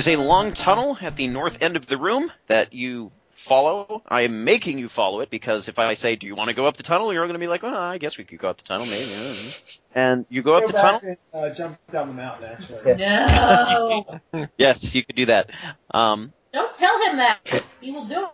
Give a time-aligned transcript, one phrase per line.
[0.00, 4.02] There is a long tunnel at the north end of the room that you follow.
[4.08, 6.64] I am making you follow it because if I say, "Do you want to go
[6.64, 8.56] up the tunnel?" you're going to be like, "Well, I guess we could go up
[8.56, 9.50] the tunnel, maybe." I don't know."
[9.94, 11.00] And you go up the tunnel.
[11.02, 12.94] and uh, jump down the mountain, actually.
[12.94, 14.46] No.
[14.56, 15.50] Yes, you could do that.
[15.90, 17.66] Um, Don't tell him that.
[17.82, 18.26] He will do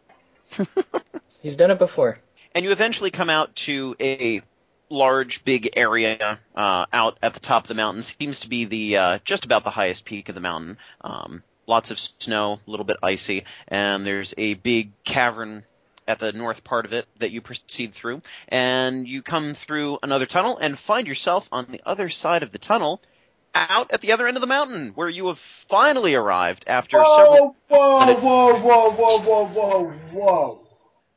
[0.61, 0.69] it.
[1.43, 2.21] He's done it before.
[2.55, 4.41] and you eventually come out to a
[4.89, 8.03] large, big area uh, out at the top of the mountain.
[8.05, 10.79] Seems to be the uh, just about the highest peak of the mountain.
[11.01, 15.65] Um, lots of snow, a little bit icy, and there's a big cavern
[16.09, 18.23] at the north part of it that you proceed through.
[18.49, 22.59] And you come through another tunnel and find yourself on the other side of the
[22.59, 23.01] tunnel.
[23.59, 27.57] Out at the other end of the mountain, where you have finally arrived after several.
[27.69, 30.67] Whoa, whoa, whoa, whoa, whoa, whoa, whoa, whoa.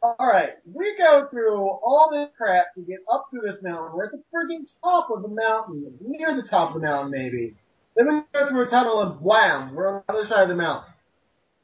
[0.02, 3.92] Alright, we go through all this crap to get up to this mountain.
[3.94, 7.56] We're at the freaking top of the mountain, near the top of the mountain maybe.
[7.96, 10.56] Then we go through a tunnel and wham, we're on the other side of the
[10.56, 10.92] mountain.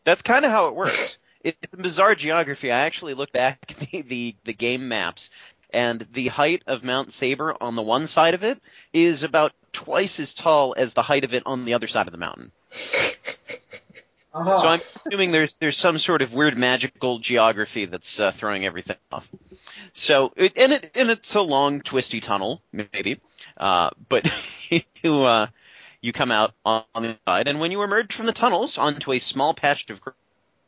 [0.04, 1.18] That's kind of how it works.
[1.44, 2.72] It's bizarre geography.
[2.72, 5.30] I actually looked back at the, the, the game maps,
[5.70, 8.59] and the height of Mount Saber on the one side of it
[8.94, 12.12] is about twice as tall as the height of it on the other side of
[12.12, 12.52] the mountain.
[14.34, 14.58] Uh-huh.
[14.62, 18.98] So I'm assuming there's there's some sort of weird magical geography that's uh, throwing everything
[19.09, 19.28] off.
[19.94, 23.22] So it, and it and it's a long twisty tunnel maybe,
[23.56, 24.30] uh, but
[25.03, 25.47] you uh,
[26.06, 29.18] you come out on the side, and when you emerge from the tunnels onto a
[29.18, 30.00] small patch of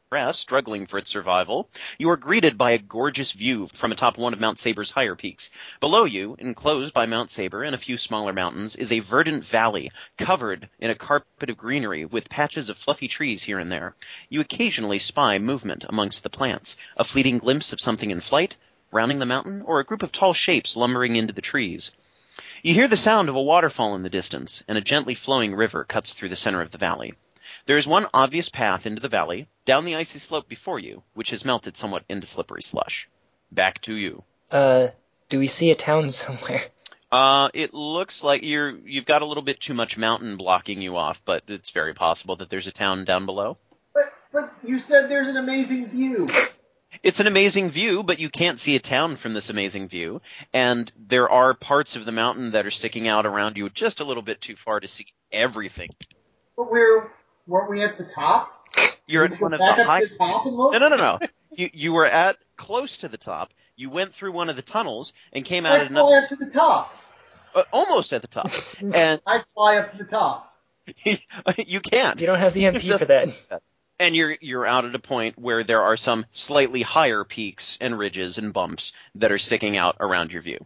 [0.10, 4.34] grass struggling for its survival, you are greeted by a gorgeous view from atop one
[4.34, 5.52] of Mount Saber's higher peaks.
[5.80, 9.92] Below you, enclosed by Mount Saber and a few smaller mountains, is a verdant valley
[10.18, 13.96] covered in a carpet of greenery with patches of fluffy trees here and there.
[14.30, 18.56] You occasionally spy movement amongst the plants, a fleeting glimpse of something in flight,
[18.92, 21.92] rounding the mountain, or a group of tall shapes lumbering into the trees.
[22.64, 25.84] You hear the sound of a waterfall in the distance, and a gently flowing river
[25.84, 27.14] cuts through the center of the valley.
[27.66, 31.30] There is one obvious path into the valley, down the icy slope before you, which
[31.30, 33.08] has melted somewhat into slippery slush.
[33.52, 34.24] Back to you.
[34.52, 34.88] Uh,
[35.30, 36.64] do we see a town somewhere?
[37.12, 40.98] Uh, it looks like you're you've got a little bit too much mountain blocking you
[40.98, 43.58] off, but it's very possible that there's a town down below.
[43.94, 46.28] But, but you said there's an amazing view.
[47.08, 50.20] It's an amazing view, but you can't see a town from this amazing view,
[50.52, 54.04] and there are parts of the mountain that are sticking out around you just a
[54.04, 55.90] little bit too far to see everything.
[56.58, 57.10] But we're,
[57.48, 58.52] weren't we at the top?
[59.06, 60.02] You're at one of the up high.
[60.02, 60.74] to the top and look?
[60.74, 61.20] No, no, no, no.
[61.52, 63.52] You you were at close to the top.
[63.78, 66.28] You went through one of the tunnels and came out I at fly another, up
[66.28, 66.94] to the top.
[67.56, 68.52] uh, almost at the top,
[68.82, 70.54] and I fly up to the top.
[71.06, 72.20] you can't.
[72.20, 73.62] You don't have the MP for that.
[74.00, 77.98] And you're you're out at a point where there are some slightly higher peaks and
[77.98, 80.64] ridges and bumps that are sticking out around your view.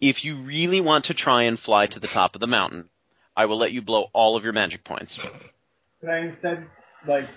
[0.00, 2.88] If you really want to try and fly to the top of the mountain,
[3.34, 5.16] I will let you blow all of your magic points.
[6.00, 6.66] Could I instead,
[7.06, 7.28] like,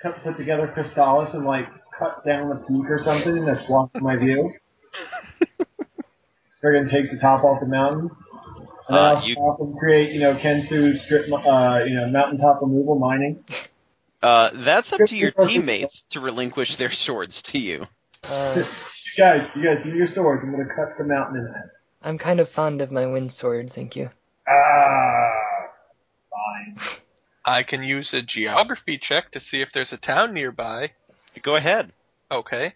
[0.00, 1.68] cut, put together Crystalis and, like,
[1.98, 4.54] cut down the peak or something that's blocking my view?
[6.62, 8.08] We're gonna take the top off the mountain.
[8.88, 12.62] And Uh, I'll you- stop and create, you know, Kensu strip, uh, you know, mountaintop
[12.62, 13.44] removal mining.
[14.22, 17.86] Uh, that's up to your teammates to relinquish their swords to you.
[18.22, 18.64] Uh,
[19.14, 20.42] You guys, you guys, give me your swords.
[20.42, 21.64] I'm gonna cut the mountain in half.
[22.02, 24.08] I'm kind of fond of my wind sword, thank you.
[24.48, 25.30] Ah,
[26.30, 26.98] fine.
[27.44, 30.92] I can use a geography check to see if there's a town nearby.
[31.42, 31.92] Go ahead.
[32.30, 32.72] Okay.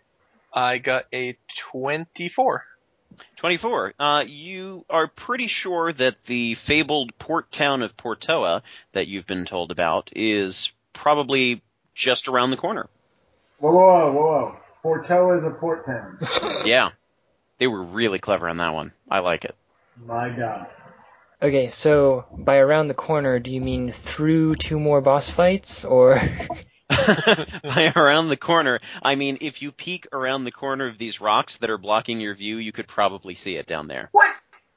[0.52, 1.38] I got a
[1.72, 2.64] 24.
[3.36, 3.94] 24.
[3.98, 8.62] Uh, you are pretty sure that the fabled port town of Portoa
[8.92, 11.62] that you've been told about is probably
[11.94, 12.88] just around the corner.
[13.58, 14.56] Whoa, whoa, whoa, whoa.
[14.82, 16.18] Porto is a port town.
[16.64, 16.90] Yeah.
[17.58, 18.92] They were really clever on that one.
[19.10, 19.54] I like it.
[20.04, 20.66] My God.
[21.40, 26.20] Okay, so by around the corner, do you mean through two more boss fights, or
[26.88, 31.56] By around the corner, I mean if you peek around the corner of these rocks
[31.58, 34.08] that are blocking your view, you could probably see it down there.
[34.12, 34.30] What?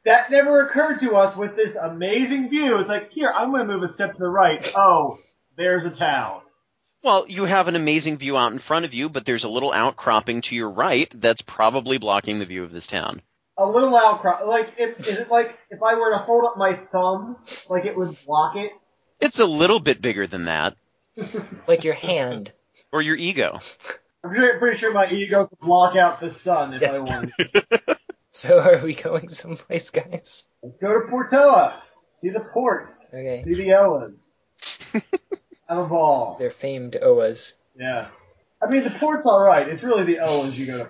[0.06, 2.78] That never occurred to us with this amazing view.
[2.80, 4.72] It's like, here, I'm gonna move a step to the right.
[4.76, 5.20] Oh,
[5.58, 6.42] there's a town.
[7.04, 9.72] Well, you have an amazing view out in front of you, but there's a little
[9.72, 13.22] outcropping to your right that's probably blocking the view of this town.
[13.58, 14.46] A little outcrop.
[14.46, 17.38] Like, if, is it like if I were to hold up my thumb,
[17.70, 18.72] like it would block it?
[19.22, 20.76] It's a little bit bigger than that.
[21.68, 22.52] like your hand?
[22.92, 23.60] Or your ego.
[24.24, 26.94] I'm pretty, pretty sure my ego could block out the sun if Yeah.
[26.94, 27.34] I wanted.
[28.32, 30.46] So are we going someplace, guys?
[30.62, 31.82] Let's go to Portoa.
[32.22, 32.98] See the ports.
[33.10, 34.36] Okay, See the Oas.
[35.70, 36.36] Have a ball.
[36.40, 37.54] they're famed OAs.
[37.78, 38.08] Yeah.
[38.62, 39.70] I mean, the port's alright.
[39.70, 40.90] It's really the Oas you go to.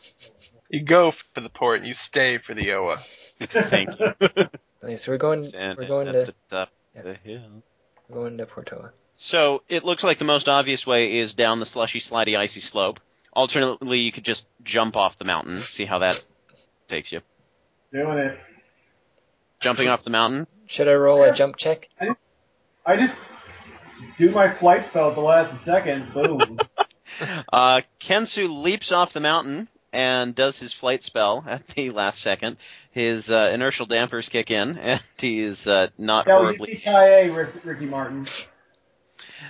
[0.69, 2.97] You go for the port and you stay for the Oa.
[2.97, 4.13] Thank you.
[4.81, 7.01] Okay, so we're going, Standing we're going to, the top yeah.
[7.01, 7.41] of the hill.
[8.07, 8.91] we're going to Portoa.
[9.13, 13.01] So it looks like the most obvious way is down the slushy, slidey, icy slope.
[13.33, 15.59] Alternately, you could just jump off the mountain.
[15.59, 16.23] See how that
[16.87, 17.19] takes you.
[17.91, 18.39] Doing it.
[19.59, 20.47] Jumping off the mountain.
[20.67, 21.89] Should I roll a jump check?
[21.99, 22.23] I just,
[22.85, 23.17] I just
[24.17, 26.13] do my flight spell at the last second.
[26.13, 26.39] Boom.
[27.51, 32.57] Uh, Kensu leaps off the mountain and does his flight spell at the last second.
[32.91, 36.75] His uh, inertial dampers kick in, and he is uh, not that was horribly.
[36.75, 38.25] HIA, Rick, Ricky Martin.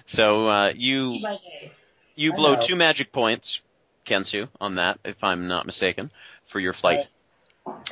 [0.05, 1.19] So uh, you
[2.15, 2.61] you I blow know.
[2.61, 3.61] two magic points,
[4.05, 6.11] Kensu, on that, if I'm not mistaken,
[6.47, 7.07] for your flight.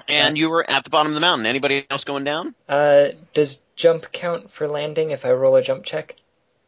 [0.08, 1.46] And you were at the bottom of the mountain.
[1.46, 2.56] Anybody else going down?
[2.68, 6.16] Uh, does jump count for landing if I roll a jump check?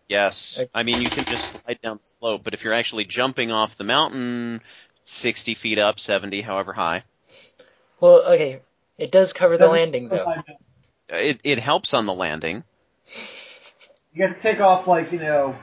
[0.10, 0.60] Yes.
[0.74, 3.78] I mean, you can just slide down the slope, but if you're actually jumping off
[3.78, 4.62] the mountain,
[5.04, 7.04] 60 feet up, 70, however high,
[8.02, 8.60] Well, okay.
[8.98, 10.34] It does cover the landing though.
[11.08, 12.64] it, it helps on the landing.
[14.14, 15.56] You get to take off like, you know,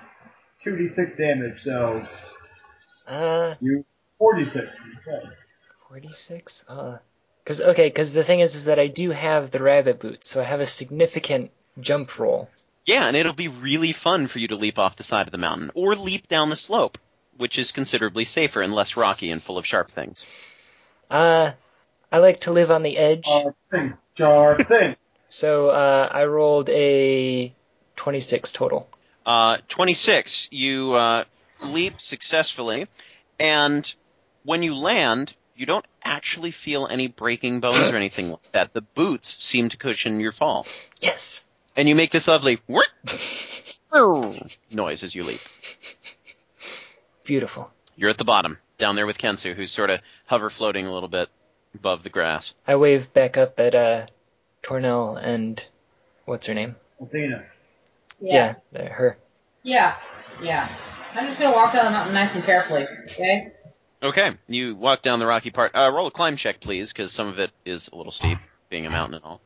[0.64, 2.06] 2d6 damage, so
[3.06, 3.84] Uh, you
[4.20, 5.30] 4d6 instead.
[5.88, 6.64] 46?
[6.68, 6.98] Uh,
[7.44, 10.40] cause, okay, cause the thing is, is that I do have the rabbit boots, so
[10.40, 11.50] I have a significant
[11.80, 12.48] jump roll.
[12.86, 15.38] Yeah, and it'll be really fun for you to leap off the side of the
[15.38, 16.98] mountain, or leap down the slope,
[17.36, 20.24] which is considerably safer and less rocky and full of sharp things.
[21.10, 21.52] Uh,
[22.12, 23.94] I like to live on the edge, Jar thing.
[24.14, 24.96] Jar thing.
[25.28, 27.52] so, uh, I rolled a
[27.96, 28.88] 26 total.
[29.24, 31.24] Uh, 26, you uh,
[31.60, 32.86] leap successfully,
[33.40, 33.92] and
[34.44, 38.72] when you land, you don't actually feel any breaking bones or anything like that.
[38.72, 40.66] The boots seem to cushion your fall.
[41.00, 41.45] Yes!
[41.76, 42.88] And you make this lovely whirt
[44.72, 45.40] noise as you leap.
[47.24, 47.70] Beautiful.
[47.96, 51.08] You're at the bottom, down there with Kensu, who's sort of hover floating a little
[51.08, 51.28] bit
[51.74, 52.54] above the grass.
[52.66, 54.06] I wave back up at, uh,
[54.62, 55.66] Tornell and,
[56.24, 56.76] what's her name?
[57.00, 57.44] Athena.
[58.20, 58.54] Yeah.
[58.72, 59.18] there, her.
[59.62, 59.96] Yeah.
[60.42, 60.68] Yeah.
[61.14, 62.86] I'm just gonna walk down the mountain nice and carefully.
[63.04, 63.52] Okay.
[64.02, 65.72] Okay, you walk down the rocky part.
[65.74, 68.38] Uh, roll a climb check, please, because some of it is a little steep,
[68.68, 69.40] being a mountain and all.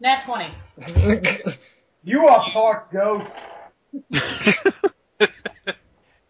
[0.00, 0.52] Nat twenty.
[2.02, 3.26] You are part goat.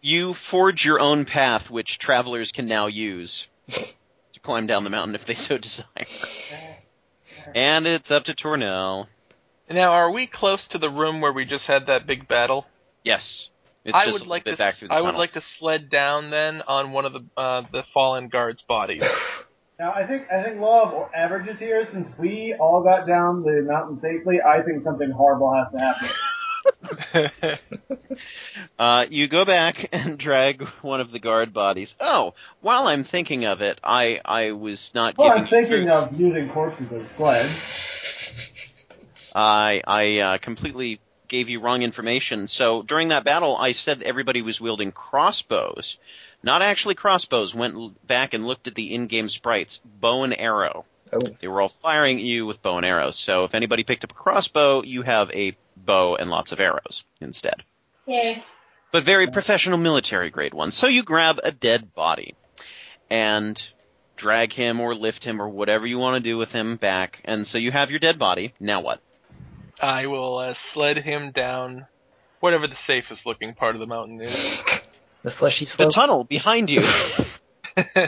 [0.01, 5.15] You forge your own path, which travelers can now use to climb down the mountain
[5.15, 5.85] if they so desire.
[7.53, 9.07] And it's up to Tornell.
[9.69, 12.65] Now, are we close to the room where we just had that big battle?
[13.03, 13.49] Yes,
[13.83, 14.55] it's I just would like to.
[14.55, 15.13] back through the I tunnel.
[15.13, 19.03] would like to sled down then on one of the uh, the fallen guards' bodies.
[19.79, 21.85] Now I think I think law of averages here.
[21.85, 26.09] Since we all got down the mountain safely, I think something horrible has to happen.
[28.79, 31.95] Uh, you go back and drag one of the guard bodies.
[31.99, 35.87] Oh, while I'm thinking of it, I I was not Well, giving I'm thinking you
[35.87, 36.03] truths.
[36.13, 38.85] of using corpses as sleds.
[39.35, 42.47] I I uh, completely gave you wrong information.
[42.47, 45.97] So during that battle, I said everybody was wielding crossbows,
[46.43, 47.53] not actually crossbows.
[47.53, 50.85] Went l- back and looked at the in-game sprites, bow and arrow.
[51.11, 51.19] Oh.
[51.39, 53.17] They were all firing at you with bow and arrows.
[53.17, 57.03] So if anybody picked up a crossbow, you have a bow and lots of arrows
[57.21, 57.63] instead.
[58.05, 58.43] Yay.
[58.91, 60.75] But very professional military grade ones.
[60.75, 62.35] So you grab a dead body
[63.09, 63.61] and
[64.15, 67.21] drag him or lift him or whatever you want to do with him back.
[67.25, 68.53] And so you have your dead body.
[68.59, 68.99] Now what?
[69.81, 71.85] I will uh, sled him down
[72.39, 74.63] whatever the safest looking part of the mountain is.
[75.27, 75.89] The slushy slope.
[75.89, 76.01] The slope.
[76.03, 76.79] tunnel behind you.
[77.75, 78.07] yeah,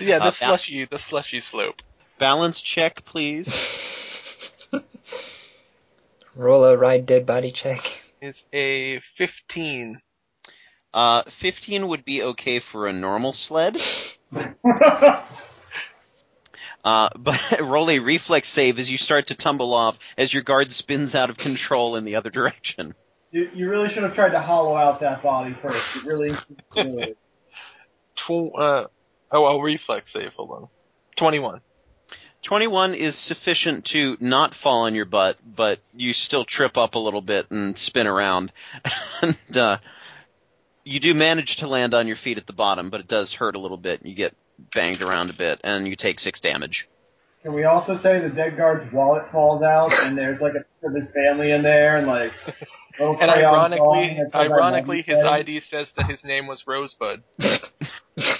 [0.00, 1.82] the Uh, that- slushy, the slushy slope.
[2.18, 4.56] Balance check, please.
[6.34, 7.80] Roll a ride dead body check.
[8.22, 10.00] Is a 15.
[10.94, 13.76] Uh, 15 would be okay for a normal sled.
[16.84, 20.70] Uh, but roll a reflex save as you start to tumble off as your guard
[20.70, 22.94] spins out of control in the other direction.
[23.30, 25.96] You, you really should have tried to hollow out that body first.
[25.96, 26.36] You really.
[26.74, 27.14] really.
[28.26, 28.86] Tw- uh,
[29.32, 30.32] oh, I'll reflex save.
[30.32, 30.68] Hold on.
[31.16, 31.60] 21.
[32.42, 36.98] 21 is sufficient to not fall on your butt, but you still trip up a
[36.98, 38.52] little bit and spin around.
[39.22, 39.78] and, uh,
[40.84, 43.56] you do manage to land on your feet at the bottom, but it does hurt
[43.56, 44.06] a little bit.
[44.06, 44.36] You get
[44.72, 46.88] banged around a bit, and you take six damage.
[47.42, 50.88] Can we also say the dead guard's wallet falls out and there's like a picture
[50.88, 52.66] of his family in there and like little
[52.98, 56.66] And ironically, drawing that says, "I love ironically, his ID says that his name was
[56.66, 57.22] Rosebud.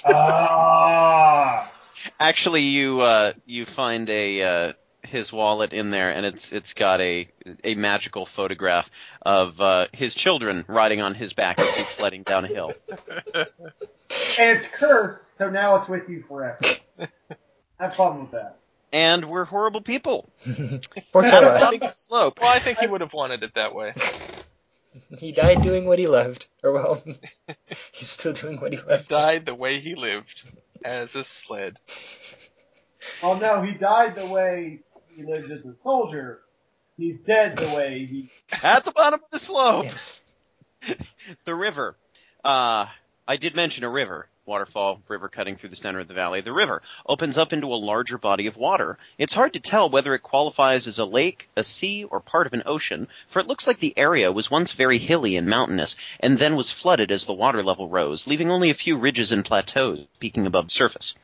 [0.09, 1.71] Ah.
[2.19, 4.73] Actually, you uh, you find a uh,
[5.03, 7.29] his wallet in there, and it's it's got a
[7.65, 8.91] a magical photograph
[9.23, 12.73] of uh, his children riding on his back as he's sledding down a hill.
[14.39, 16.61] And it's cursed, so now it's with you forever.
[17.81, 18.59] Have fun with that.
[18.93, 20.31] And we're horrible people.
[20.45, 21.59] Poor At the Torwa.
[21.61, 22.39] bottom of the slope.
[22.41, 23.95] Well, I think he would have wanted it that way.
[25.19, 26.47] He died doing what he loved.
[26.63, 27.03] Or well,
[27.93, 29.09] he's still doing what he loved.
[29.09, 30.53] Died the way he lived,
[30.85, 31.79] as a sled.
[33.23, 34.81] Oh no, he died the way
[35.15, 36.41] he lived as a soldier.
[36.97, 38.31] He's dead the way he.
[38.51, 40.25] At the bottom of the slope, Yes.
[41.45, 41.97] the river.
[42.45, 42.87] Uh,
[43.29, 44.29] I did mention a river.
[44.47, 46.41] Waterfall, river cutting through the center of the valley.
[46.41, 48.97] The river opens up into a larger body of water.
[49.19, 52.53] It's hard to tell whether it qualifies as a lake, a sea, or part of
[52.53, 56.39] an ocean, for it looks like the area was once very hilly and mountainous, and
[56.39, 60.07] then was flooded as the water level rose, leaving only a few ridges and plateaus
[60.21, 61.17] peaking above the surface.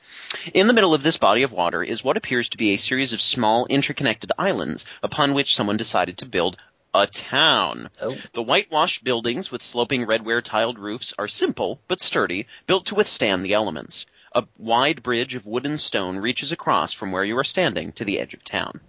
[0.53, 3.13] In the middle of this body of water is what appears to be a series
[3.13, 6.57] of small, interconnected islands, upon which someone decided to build
[6.95, 7.89] a town.
[8.01, 8.17] Oh.
[8.35, 13.45] The whitewashed buildings with sloping redware tiled roofs are simple but sturdy, built to withstand
[13.45, 14.07] the elements.
[14.35, 18.05] A wide bridge of wood and stone reaches across from where you are standing to
[18.05, 18.81] the edge of town.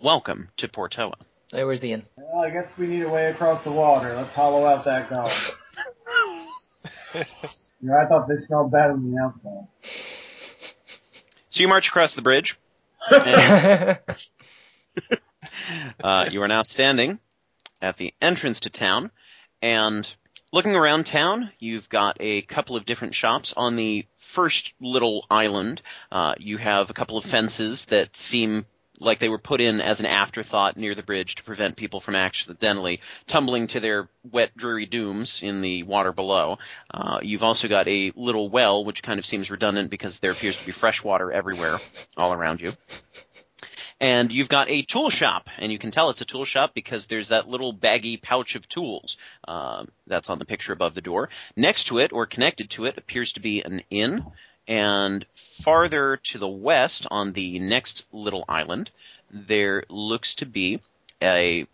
[0.00, 1.14] Welcome to Portoa.
[1.52, 2.06] Hey, where's the inn?
[2.16, 4.14] Well, I guess we need a way across the water.
[4.14, 5.60] Let's hollow out that gulf.
[7.14, 7.24] you
[7.82, 9.66] know, I thought they smelled bad on the outside.
[11.48, 12.58] So you march across the bridge.
[13.10, 13.98] and,
[16.04, 17.18] uh, you are now standing
[17.80, 19.10] at the entrance to town,
[19.62, 20.12] and
[20.52, 23.54] looking around town, you've got a couple of different shops.
[23.56, 28.66] On the first little island, uh, you have a couple of fences that seem
[29.00, 32.14] like they were put in as an afterthought near the bridge to prevent people from
[32.14, 36.58] accidentally tumbling to their wet, dreary dooms in the water below.
[36.92, 40.58] Uh, you've also got a little well, which kind of seems redundant because there appears
[40.60, 41.78] to be fresh water everywhere
[42.16, 42.72] all around you.
[44.00, 47.06] And you've got a tool shop, and you can tell it's a tool shop because
[47.06, 51.28] there's that little baggy pouch of tools uh, that's on the picture above the door.
[51.54, 54.24] Next to it, or connected to it, appears to be an inn.
[54.66, 55.26] And
[55.62, 58.90] farther to the west, on the next little island,
[59.30, 60.80] there looks to be
[61.20, 61.66] a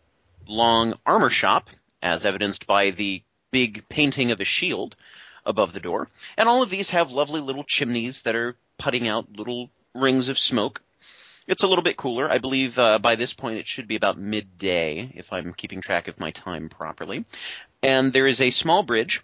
[0.49, 1.68] long armor shop,
[2.02, 4.97] as evidenced by the big painting of a shield
[5.45, 6.09] above the door.
[6.37, 10.38] And all of these have lovely little chimneys that are putting out little rings of
[10.38, 10.83] smoke.
[11.47, 12.31] It's a little bit cooler.
[12.31, 16.09] I believe uh, by this point it should be about midday, if I'm keeping track
[16.09, 17.25] of my time properly.
[17.83, 19.23] And there is a small bridge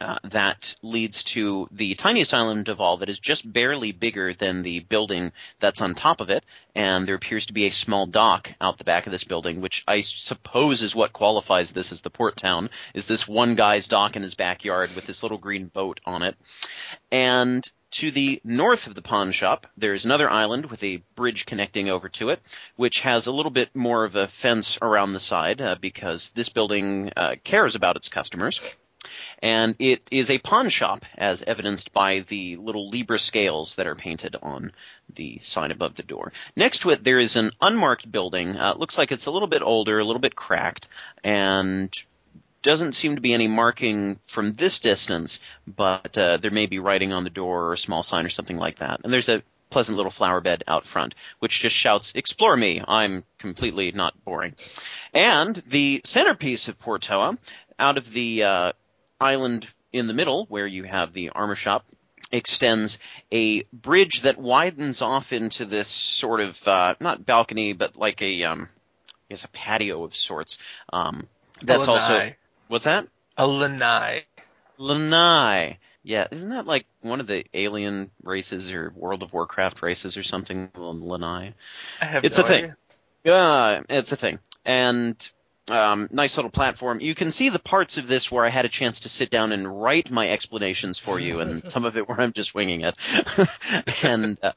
[0.00, 4.62] uh, that leads to the tiniest island of all that is just barely bigger than
[4.62, 6.44] the building that's on top of it.
[6.74, 9.84] And there appears to be a small dock out the back of this building, which
[9.86, 14.16] I suppose is what qualifies this as the port town, is this one guy's dock
[14.16, 16.36] in his backyard with this little green boat on it.
[17.12, 21.88] And to the north of the pawn shop, there's another island with a bridge connecting
[21.88, 22.40] over to it,
[22.74, 26.48] which has a little bit more of a fence around the side uh, because this
[26.48, 28.60] building uh, cares about its customers.
[29.40, 33.94] And it is a pawn shop, as evidenced by the little Libra scales that are
[33.94, 34.72] painted on
[35.14, 36.32] the sign above the door.
[36.56, 38.56] Next to it, there is an unmarked building.
[38.56, 40.88] Uh, looks like it's a little bit older, a little bit cracked,
[41.22, 41.94] and
[42.62, 47.12] doesn't seem to be any marking from this distance, but uh, there may be writing
[47.12, 49.00] on the door or a small sign or something like that.
[49.04, 52.82] And there's a pleasant little flower bed out front, which just shouts, explore me.
[52.86, 54.54] I'm completely not boring.
[55.12, 57.36] And the centerpiece of Portoa,
[57.78, 58.72] out of the uh,
[59.20, 61.84] island in the middle, where you have the armor shop,
[62.32, 62.98] extends
[63.30, 68.42] a bridge that widens off into this sort of, uh, not balcony, but like a,
[68.44, 68.68] um,
[69.08, 70.58] I guess a patio of sorts.
[70.92, 71.28] Um,
[71.62, 72.32] that's also,
[72.68, 73.06] what's that?
[73.36, 74.22] A lanai.
[74.78, 75.78] Lanai.
[76.02, 80.22] Yeah, isn't that like one of the alien races or World of Warcraft races or
[80.22, 80.70] something?
[80.76, 81.54] Lanai.
[82.00, 82.64] I have It's no a thing.
[82.64, 82.76] idea.
[83.24, 84.38] Yeah, it's a thing.
[84.66, 85.16] And
[85.68, 87.00] um, nice little platform.
[87.00, 89.52] You can see the parts of this where I had a chance to sit down
[89.52, 92.94] and write my explanations for you, and some of it where I'm just winging it.
[94.02, 94.52] and uh,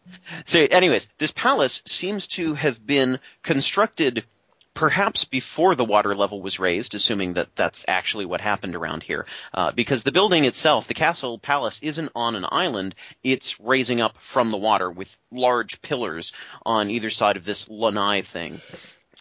[0.45, 4.25] so, anyways, this palace seems to have been constructed
[4.73, 9.25] perhaps before the water level was raised, assuming that that's actually what happened around here.
[9.51, 14.15] Uh, because the building itself, the castle palace, isn't on an island, it's raising up
[14.19, 16.31] from the water with large pillars
[16.63, 18.59] on either side of this lanai thing.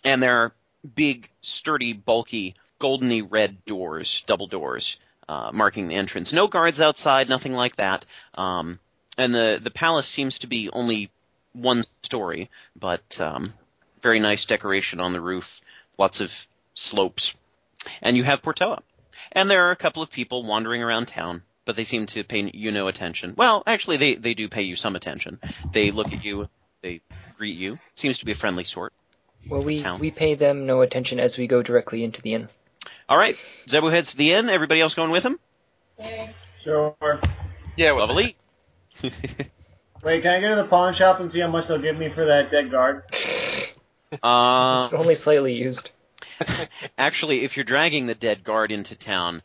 [0.05, 0.53] And there are
[0.95, 4.97] big, sturdy, bulky, goldeny red doors, double doors,
[5.29, 6.33] uh, marking the entrance.
[6.33, 8.07] No guards outside, nothing like that.
[8.35, 8.79] Um,
[9.19, 11.11] and the, the palace seems to be only
[11.53, 13.55] one story, but um,
[14.03, 15.61] very nice decoration on the roof,
[15.99, 16.33] lots of
[16.75, 17.35] slopes.
[18.03, 18.83] And you have Portoa.
[19.33, 22.51] And there are a couple of people wandering around town, but they seem to pay
[22.53, 23.35] you no attention.
[23.37, 25.41] Well, actually, they, they do pay you some attention.
[25.73, 26.49] They look at you,
[26.83, 27.01] they
[27.37, 27.79] greet you.
[27.95, 28.93] Seems to be a friendly sort.
[29.49, 30.01] Well, we, Town.
[30.01, 32.49] we pay them no attention as we go directly into the inn.
[33.09, 33.37] All right,
[33.69, 34.49] Zebu heads to the inn.
[34.49, 35.39] Everybody else going with him?
[36.03, 36.35] Yay.
[36.65, 36.95] Sure.
[37.77, 38.37] Yeah, well, Lovely.
[39.03, 42.09] Wait, can I go to the pawn shop and see how much they'll give me
[42.11, 43.03] for that dead guard?
[44.23, 45.91] uh, It's only slightly used.
[46.99, 49.43] Actually, if you're dragging the dead guard into town,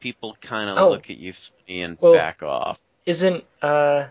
[0.00, 0.90] people kind of Oh.
[0.90, 1.32] look at you
[1.68, 2.80] and Well- back off.
[3.06, 4.06] Isn't uh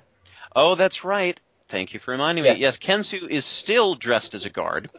[0.55, 1.39] Oh, that's right.
[1.69, 2.53] Thank you for reminding Yeah.
[2.53, 2.59] me.
[2.59, 4.89] Yes, Kensu is still dressed as a guard.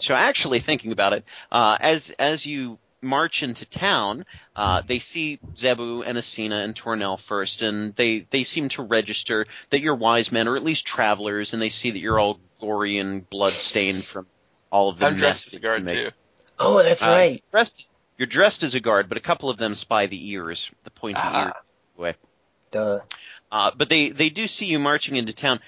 [0.00, 4.24] So actually thinking about it, uh, as as you march into town,
[4.56, 9.46] uh, they see Zebu and Asina and Tornell first, and they, they seem to register
[9.70, 12.98] that you're wise men, or at least travelers, and they see that you're all gory
[12.98, 14.26] and blood stained from
[14.72, 15.94] all of the I'm mess dressed as a guard make.
[15.96, 16.10] too.
[16.58, 17.44] oh that's Uh, right.
[17.52, 20.90] Dressed, you're dressed as a guard, but a couple of them spy the ears, the
[20.90, 21.44] pointy Ah.
[21.46, 21.54] ears.
[21.96, 22.14] Way.
[22.72, 22.98] Duh.
[23.50, 25.60] Uh, but they, they do see you marching into town,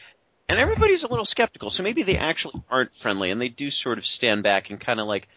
[0.51, 3.99] and everybody's a little skeptical, so maybe they actually aren't friendly, and they do sort
[3.99, 5.29] of stand back and kind of like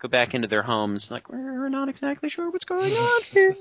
[0.00, 3.56] go back into their homes, like, we're not exactly sure what's going on here.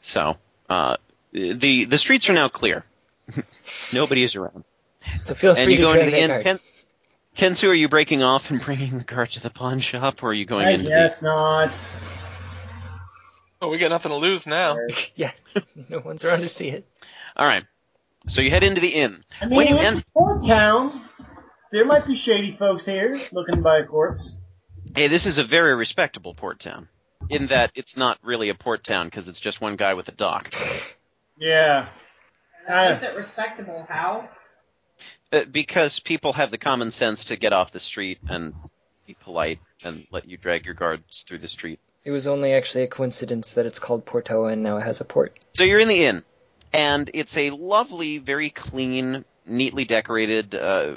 [0.00, 0.36] So,
[0.68, 0.96] uh,
[1.32, 2.84] the, the streets are now clear.
[3.92, 4.64] Nobody is around.
[5.24, 6.30] So feel and free you to go into the that inn.
[6.30, 6.42] card.
[6.44, 6.58] Ken,
[7.36, 10.34] Kensu, are you breaking off and bringing the cart to the pawn shop, or are
[10.34, 11.72] you going I into guess not.
[13.60, 14.76] Oh, we got nothing to lose now.
[15.16, 15.32] yeah.
[15.88, 16.86] No one's around to see it.
[17.38, 17.64] Alright.
[18.28, 19.22] So you head into the inn.
[19.40, 21.02] I mean, When you it's en- a port town.
[21.72, 24.32] There might be shady folks here looking to buy a corpse.
[24.94, 26.88] Hey, this is a very respectable port town.
[27.30, 30.12] In that it's not really a port town because it's just one guy with a
[30.12, 30.52] dock.
[31.38, 31.88] Yeah.
[32.68, 33.86] That makes it respectable.
[33.88, 34.28] How?
[35.32, 38.54] Uh, because people have the common sense to get off the street and
[39.06, 41.80] be polite and let you drag your guards through the street.
[42.04, 45.04] It was only actually a coincidence that it's called Portoa and now it has a
[45.04, 45.36] port.
[45.54, 46.22] So you're in the inn,
[46.74, 50.96] and it's a lovely, very clean, neatly decorated, uh,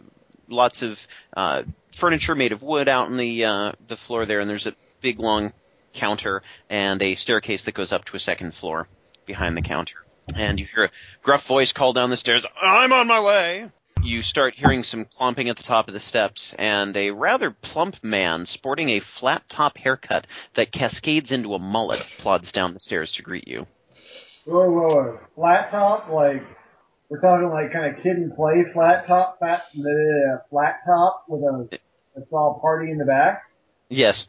[0.50, 1.00] lots of
[1.36, 1.62] uh,
[1.96, 5.20] furniture made of wood out on the uh, the floor there, and there's a big
[5.20, 5.54] long
[5.94, 8.88] counter and a staircase that goes up to a second floor
[9.28, 9.98] behind the counter.
[10.36, 10.90] And you hear a
[11.22, 13.70] gruff voice call down the stairs, "I'm on my way."
[14.02, 18.04] You start hearing some clomping at the top of the steps, and a rather plump
[18.04, 23.12] man sporting a flat top haircut that cascades into a mullet plods down the stairs
[23.14, 23.68] to greet you.
[24.48, 25.20] Whoa, whoa, whoa.
[25.36, 26.44] Flat top, like,
[27.10, 31.42] we're talking like kind of kid and play flat top, fat, uh, flat top with
[31.42, 31.80] a,
[32.16, 33.44] it's all party in the back.
[33.90, 34.28] Yes.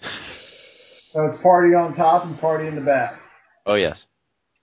[1.10, 3.18] So it's party on top and party in the back.
[3.66, 4.04] Oh yes.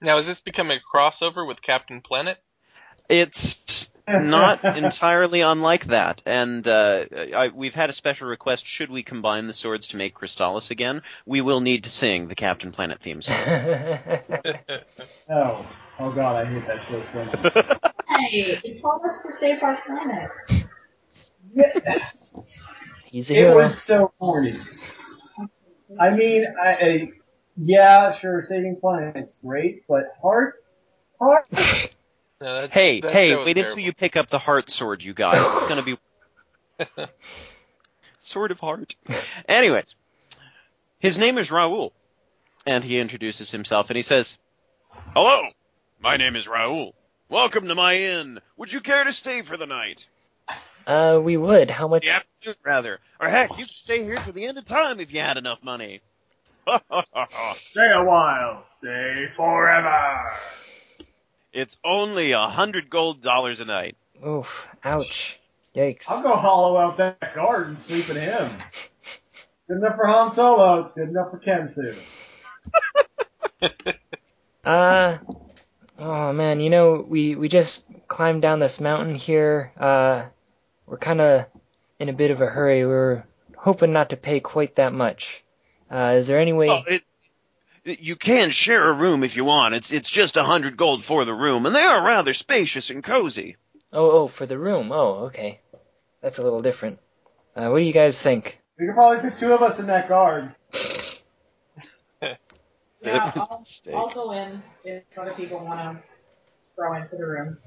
[0.01, 2.37] Now, is this becoming a crossover with Captain Planet?
[3.09, 8.65] It's not entirely unlike that, and uh, I, we've had a special request.
[8.65, 11.01] Should we combine the swords to make Crystalis again?
[11.25, 13.35] We will need to sing the Captain Planet theme song.
[15.27, 15.65] Oh,
[15.99, 17.93] oh god, I hate that show so much.
[18.07, 20.29] Hey, he told us to save our planet.
[21.53, 21.99] Yeah,
[23.05, 23.55] He's a it hero.
[23.55, 24.59] was so corny.
[25.99, 27.09] I mean, I, I
[27.57, 30.55] yeah, sure, saving planet's great, but heart,
[31.19, 31.47] heart.
[32.41, 35.01] No, that, hey, that hey, show was wait until you pick up the heart sword,
[35.03, 35.37] you guys.
[35.39, 35.97] It's gonna be
[38.19, 38.95] sword of heart.
[39.47, 39.95] Anyways,
[40.99, 41.93] his name is Raoul,
[42.65, 44.37] and he introduces himself, and he says,
[45.13, 45.43] "Hello,
[45.99, 46.93] my name is Raoul.
[47.29, 48.41] Welcome to my inn.
[48.57, 50.05] Would you care to stay for the night?"
[50.85, 51.71] Uh, we would.
[51.71, 52.03] How much?
[52.03, 52.99] the afternoon, rather.
[53.19, 55.63] Or heck, you could stay here till the end of time if you had enough
[55.63, 56.01] money.
[57.55, 60.31] Stay a while, stay forever.
[61.55, 63.95] It's only a hundred gold dollars a night.
[64.25, 64.67] Oof.
[64.83, 65.39] Ouch.
[65.73, 66.05] Yikes.
[66.09, 68.51] I'll go hollow out that guard and sleep in him.
[69.67, 71.95] Good enough for Han Solo, it's good enough for Kensu.
[74.65, 75.19] Uh,
[75.99, 79.71] oh man, you know, we, we just climbed down this mountain here.
[79.79, 80.25] Uh,
[80.87, 81.45] we're kind of
[81.99, 82.83] in a bit of a hurry.
[82.83, 85.43] We're hoping not to pay quite that much.
[85.91, 86.69] Uh, is there any way?
[86.69, 87.15] Oh, it's
[87.85, 89.75] you can share a room if you want.
[89.75, 93.03] It's it's just a hundred gold for the room, and they are rather spacious and
[93.03, 93.57] cozy.
[93.93, 94.91] Oh, oh, for the room.
[94.91, 95.61] Oh, okay.
[96.21, 96.99] That's a little different.
[97.55, 98.59] Uh, what do you guys think?
[98.79, 100.53] We could probably fit two of us in that guard.
[103.01, 104.07] Yeah, That was a I'll.
[104.07, 106.03] I'll go in if other people want to
[106.75, 107.57] throw into the room.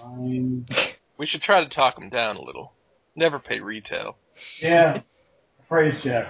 [0.00, 0.66] Fine.
[1.18, 2.72] We should try to talk him down a little.
[3.14, 4.16] Never pay retail.
[4.62, 5.02] Yeah.
[5.68, 6.28] Praise check.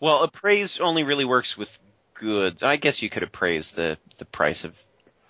[0.00, 1.68] Well, appraise only really works with
[2.24, 2.62] goods.
[2.62, 4.74] I guess you could appraise the the price of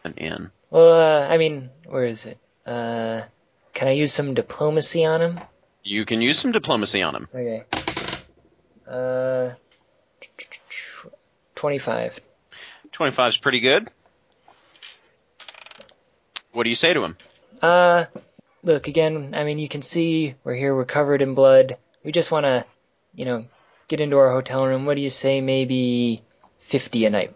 [0.04, 0.50] an inn.
[0.70, 2.38] Well, uh, I mean, where is it?
[2.64, 3.22] Uh,
[3.74, 5.40] can I use some diplomacy on him?
[5.82, 7.28] You can use some diplomacy on him.
[7.34, 7.64] Okay.
[8.88, 9.54] Uh,
[11.54, 12.20] twenty-five.
[12.92, 13.90] Twenty five is pretty good.
[16.52, 17.16] What do you say to him?
[17.60, 18.06] Uh,
[18.62, 19.34] look again.
[19.34, 20.74] I mean, you can see we're here.
[20.74, 21.76] We're covered in blood.
[22.04, 22.64] We just want to,
[23.14, 23.46] you know,
[23.88, 24.86] get into our hotel room.
[24.86, 25.40] What do you say?
[25.40, 26.22] Maybe
[26.64, 27.34] fifty a night.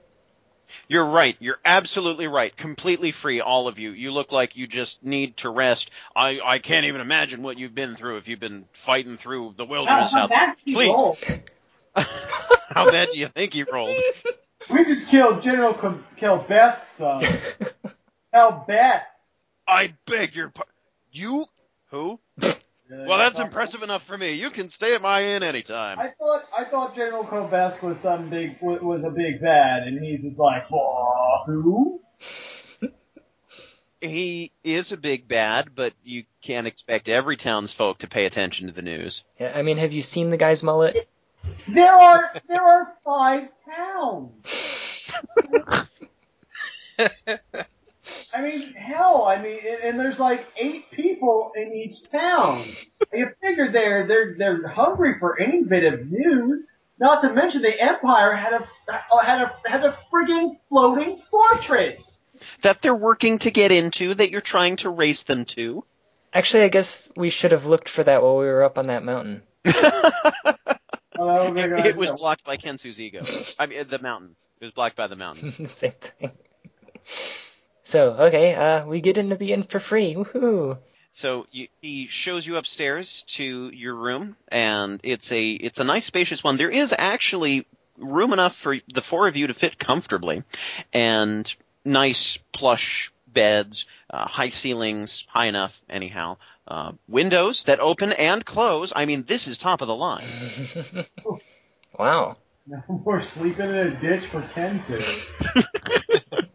[0.87, 1.37] You're right.
[1.39, 2.55] You're absolutely right.
[2.57, 3.91] Completely free, all of you.
[3.91, 5.91] You look like you just need to rest.
[6.15, 9.65] I, I can't even imagine what you've been through if you've been fighting through the
[9.65, 10.39] oh, wilderness how out there.
[10.39, 11.41] bad Please.
[12.69, 13.97] How bad do you think he rolled?
[14.71, 17.23] We just killed General K- Kelbesk's son.
[18.35, 19.03] Kelbesk.
[19.67, 20.75] I beg your pardon.
[21.13, 21.47] You?
[21.91, 22.21] Who?
[22.91, 24.33] Well, that's impressive enough for me.
[24.33, 25.99] You can stay at my inn anytime.
[25.99, 30.21] I thought I thought General Kelbesk was some big was a big bad, and he's
[30.23, 30.65] just like,
[31.47, 32.01] who?
[34.01, 38.73] He is a big bad, but you can't expect every townsfolk to pay attention to
[38.73, 39.25] the news.
[39.39, 41.09] Yeah, I mean, have you seen the guy's mullet?
[41.67, 45.11] There are there are five towns.
[48.35, 50.88] I mean, hell, I mean, and, and there's like eight
[51.19, 52.63] people in each town.
[53.13, 56.71] You figure they're they're they're hungry for any bit of news.
[57.01, 62.01] Not to mention the Empire had a had a has a friggin' floating fortress.
[62.63, 65.85] That they're working to get into, that you're trying to race them to.
[66.33, 69.05] Actually, I guess we should have looked for that while we were up on that
[69.05, 69.43] mountain.
[71.21, 73.23] Oh, it, it was blocked by Kensu's ego.
[73.59, 74.37] I mean, the mountain.
[74.61, 75.51] It was blocked by the mountain.
[75.67, 76.31] Same thing.
[77.83, 80.15] So, okay, uh, we get into the inn for free.
[80.15, 80.79] Woohoo!
[81.19, 86.05] So you, he shows you upstairs to your room, and it's a it's a nice
[86.07, 86.59] spacious one.
[86.59, 90.45] There is actually room enough for the four of you to fit comfortably,
[90.93, 91.53] and
[91.85, 96.37] nice plush beds, uh, high ceilings, high enough anyhow.
[96.69, 98.93] Uh, windows that open and close.
[98.95, 100.23] I mean, this is top of the line.
[101.99, 102.37] wow.
[102.69, 105.03] No more sleeping in a ditch for Kensu.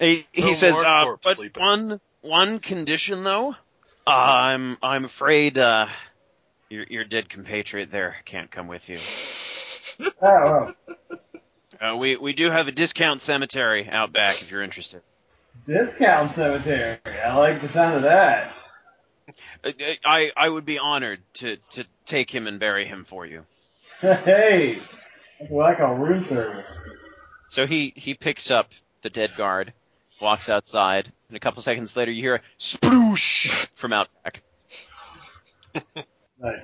[0.00, 1.60] He, he No says, uh, but sleeping.
[1.62, 3.50] one one condition though.
[4.06, 5.86] Uh, I'm I'm afraid uh,
[6.68, 8.98] your your dead compatriot there can't come with you.
[10.22, 10.72] Oh,
[11.10, 11.16] oh.
[11.92, 15.02] Uh, we we do have a discount cemetery out back if you're interested.
[15.66, 16.98] discount cemetery.
[17.04, 18.54] I like the sound of that.
[19.62, 19.70] Uh,
[20.04, 23.44] I I would be honored to to take him and bury him for you.
[24.00, 24.78] Hey,
[25.50, 26.70] what I call room service.
[27.50, 28.68] So he he picks up
[29.02, 29.74] the dead guard,
[30.20, 34.42] walks outside, and a couple seconds later you hear a sploosh from out back.
[36.42, 36.62] Nice.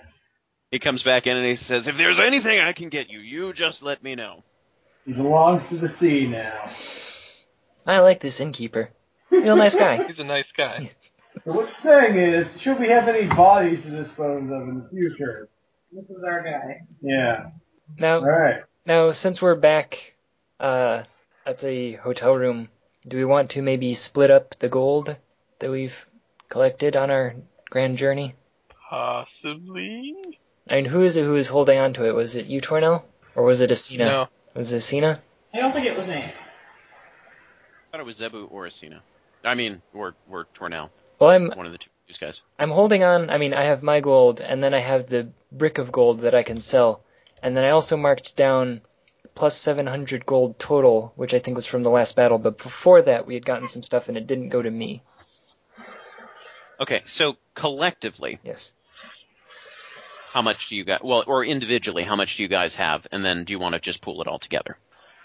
[0.71, 3.53] He comes back in and he says, "If there's anything I can get you, you
[3.53, 4.43] just let me know."
[5.05, 6.65] He belongs to the sea now.
[7.87, 8.91] I like this innkeeper.
[9.31, 10.03] Real nice guy.
[10.07, 10.91] He's a nice guy.
[11.45, 14.89] So what you're saying is, should we have any bodies to dispose of in the
[14.89, 15.49] future?
[15.93, 16.87] This is our guy.
[17.03, 17.51] Yeah.
[17.99, 18.63] Now, Alright.
[18.87, 20.15] now, since we're back
[20.59, 21.05] uh,
[21.45, 22.69] at the hotel room,
[23.07, 25.17] do we want to maybe split up the gold
[25.59, 26.07] that we've
[26.49, 27.35] collected on our
[27.71, 28.35] grand journey?
[28.89, 30.15] Possibly.
[30.69, 32.15] I mean, who is it who is holding on to it?
[32.15, 33.03] Was it you, Tornell?
[33.35, 33.99] Or was it Asina?
[33.99, 34.29] No.
[34.55, 35.21] Was it Asina?
[35.53, 36.15] I don't think it was me.
[36.17, 36.33] I
[37.91, 39.01] thought it was Zebu or Asina.
[39.45, 42.41] I mean, or or Tornell, Well, I'm one of the two these guys.
[42.59, 43.31] I'm holding on.
[43.31, 46.35] I mean, I have my gold, and then I have the brick of gold that
[46.35, 47.03] I can sell,
[47.43, 48.81] and then I also marked down
[49.37, 52.39] plus 700 gold total, which I think was from the last battle.
[52.39, 55.03] But before that, we had gotten some stuff, and it didn't go to me.
[56.81, 58.73] Okay, so collectively, Yes.
[60.33, 61.01] how much do you guys?
[61.03, 63.07] Well, or individually, how much do you guys have?
[63.13, 64.77] And then do you want to just pool it all together?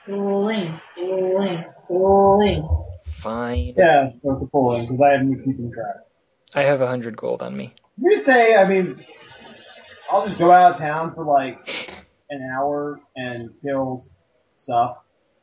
[0.05, 2.85] Pulling, pulling, pulling.
[3.05, 3.73] Fine.
[3.77, 5.95] Yeah, start the pulling, because I haven't keeping track.
[6.55, 7.73] I have 100 gold on me.
[8.01, 9.03] You say, I mean,
[10.09, 11.90] I'll just go out of town for like
[12.31, 14.11] an hour and kills
[14.55, 14.97] stuff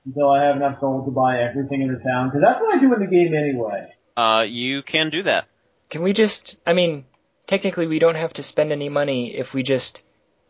[0.04, 2.80] until I have enough gold to buy everything in the town, because that's what I
[2.80, 3.92] do in the game anyway.
[4.16, 5.46] Uh, you can do that.
[5.90, 6.56] Can we just?
[6.66, 7.04] I mean,
[7.46, 10.02] technically, we don't have to spend any money if we just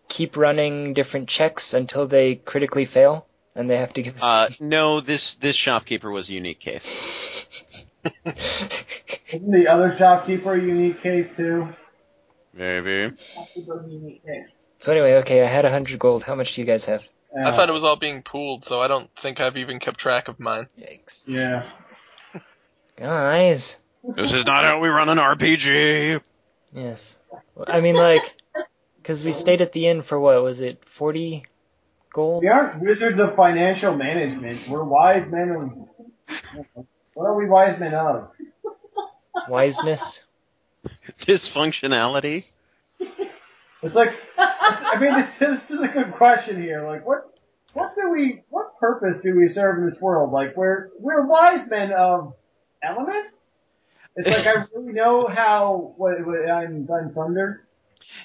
[0.09, 4.23] keep running different checks until they critically fail, and they have to give us.
[4.23, 7.85] Uh, no, this this shopkeeper was a unique case.
[8.25, 11.69] Isn't the other shopkeeper a unique case too?
[12.55, 13.09] Maybe.
[13.11, 14.51] That's the big unique case.
[14.79, 16.25] So anyway, okay, I had 100 gold.
[16.25, 17.05] How much do you guys have?
[17.37, 19.99] Uh, I thought it was all being pooled, so I don't think I've even kept
[19.99, 20.67] track of mine.
[20.79, 21.27] Yikes.
[21.29, 21.69] Yeah.
[22.97, 23.79] Guys.
[24.03, 26.21] This is not how we run an RPG.
[26.73, 27.19] Yes.
[27.55, 28.35] Well, I mean, like,
[28.97, 31.45] because we stayed at the inn for what was it, 40
[32.13, 32.43] gold?
[32.43, 34.69] We aren't wizards of financial management.
[34.69, 36.87] We're wise men of.
[37.15, 38.31] What are we wise men of?
[39.49, 40.25] Wiseness?
[41.21, 42.45] Dysfunctionality.
[43.83, 46.87] It's like, I mean, this, this is a good question here.
[46.87, 47.39] Like, what,
[47.75, 50.33] what do we, what purpose do we serve in this world?
[50.33, 52.35] Like, we're, we're wise men of
[52.83, 53.65] elements?
[54.17, 57.67] It's like, I really know how, what, what I'm, I'm thunder.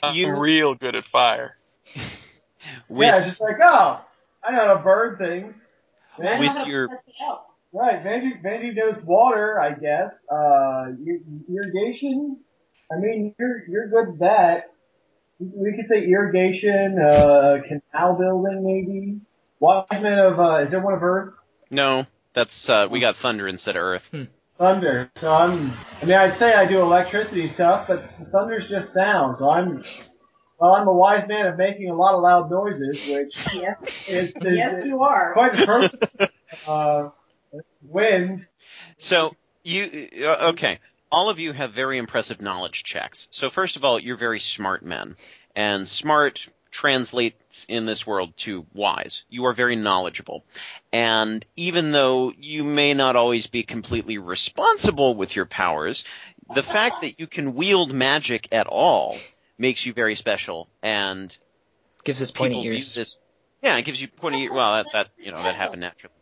[0.02, 1.58] I'm You- real good at fire.
[1.94, 2.04] With
[3.08, 4.02] yeah, it's just like, oh,
[4.44, 5.58] I know how to burn things.
[6.18, 7.46] I know With how your- test it out.
[7.76, 10.26] Right, Vandy, Vandy knows water, I guess.
[10.32, 10.92] Uh,
[11.50, 12.38] irrigation.
[12.92, 14.73] I mean, you're you're good at that.
[15.40, 19.22] We could say irrigation, uh, canal building maybe.
[19.60, 21.34] Wise men of, uh, is there one of Earth?
[21.72, 24.10] No, that's uh, we got thunder instead of earth.
[24.58, 25.10] Thunder.
[25.18, 29.38] So I'm, I mean, I'd say I do electricity stuff, but thunder's just sound.
[29.38, 29.84] So I'm,
[30.60, 34.30] well, I'm a wise man of making a lot of loud noises, which Yes, is,
[34.30, 35.34] is, yes, you are.
[35.34, 36.30] quite the purpose.
[36.68, 37.10] uh,
[37.82, 38.48] wind.
[38.98, 40.80] So you uh, okay?
[41.14, 43.28] All of you have very impressive knowledge checks.
[43.30, 45.16] So first of all, you're very smart men,
[45.56, 49.22] and smart translates in this world to wise.
[49.30, 50.44] You are very knowledgeable,
[50.92, 56.04] and even though you may not always be completely responsible with your powers,
[56.56, 59.16] the fact that you can wield magic at all
[59.60, 61.38] makes you very special, and
[62.04, 62.96] Gives us pointy ears.
[62.96, 63.20] this.
[63.62, 64.46] Yeah, it gives you pointy.
[64.46, 64.52] Ears.
[64.52, 66.16] Well, that, that you know that happened naturally,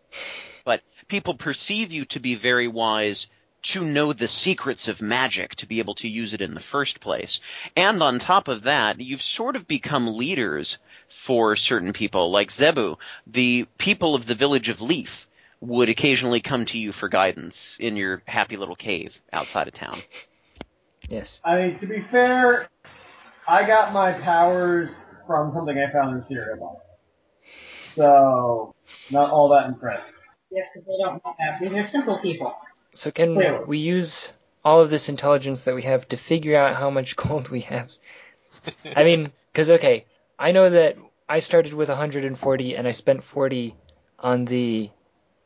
[0.66, 3.28] but people perceive you to be very wise
[3.63, 7.00] to know the secrets of magic to be able to use it in the first
[7.00, 7.39] place.
[7.76, 10.78] And on top of that, you've sort of become leaders
[11.10, 12.97] for certain people, like Zebu.
[13.28, 15.28] The people of the village of Leaf
[15.60, 20.00] would occasionally come to you for guidance in your happy little cave outside of town.
[21.08, 21.39] Yes.
[21.43, 22.67] I mean, to be fair,
[23.47, 24.97] I got my powers
[25.28, 27.06] from something I found in the cereal box.
[27.95, 28.74] So,
[29.12, 30.13] not all that impressive.
[30.50, 31.60] Yes, because they don't know that.
[31.62, 32.56] These are simple people.
[32.94, 33.66] So can Clearly.
[33.66, 37.50] we use all of this intelligence that we have to figure out how much gold
[37.50, 37.92] we have?
[38.96, 40.06] I mean, because okay,
[40.38, 43.76] I know that I started with 140 and I spent 40
[44.20, 44.90] on the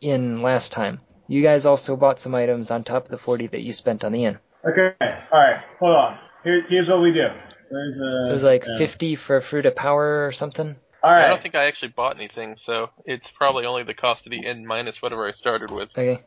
[0.02, 1.00] inn last time.
[1.28, 4.12] You guys also bought some items on top of the 40 that you spent on
[4.12, 4.40] the inn.
[4.68, 4.94] Okay,
[5.32, 6.20] alright, hold on.
[6.44, 7.28] Here, here's what we do.
[7.70, 8.78] There's a, It was like yeah.
[8.78, 10.76] 50 for fruit of power or something.
[11.04, 11.26] All right.
[11.26, 14.44] I don't think I actually bought anything, so it's probably only the cost of the
[14.44, 15.90] inn minus whatever I started with.
[15.92, 16.24] Okay.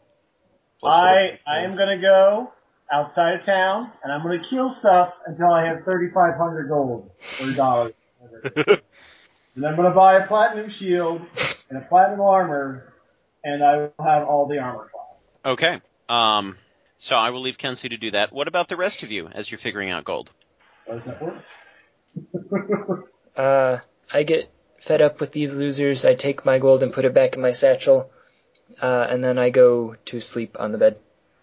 [0.80, 2.52] Plus I, I am gonna go
[2.90, 7.10] outside of town, and I'm gonna kill stuff until I have 3,500 gold,
[7.42, 7.94] or dollars.
[8.56, 11.22] and I'm gonna buy a platinum shield,
[11.68, 12.92] and a platinum armor,
[13.44, 15.32] and I will have all the armor class.
[15.44, 15.80] Okay.
[16.08, 16.56] Um,
[16.98, 18.32] so I will leave Kenzie to do that.
[18.32, 20.30] What about the rest of you as you're figuring out gold?
[20.86, 21.44] How does that work?
[23.36, 23.78] Uh,
[24.12, 26.04] I get fed up with these losers.
[26.04, 28.10] I take my gold and put it back in my satchel,
[28.80, 30.98] uh, and then I go to sleep on the bed.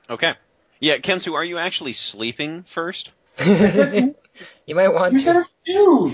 [0.10, 0.34] Okay.
[0.80, 3.10] Yeah, Kensu, are you actually sleeping first?
[3.46, 4.14] you
[4.76, 5.26] might want You to.
[5.26, 6.14] said a dude!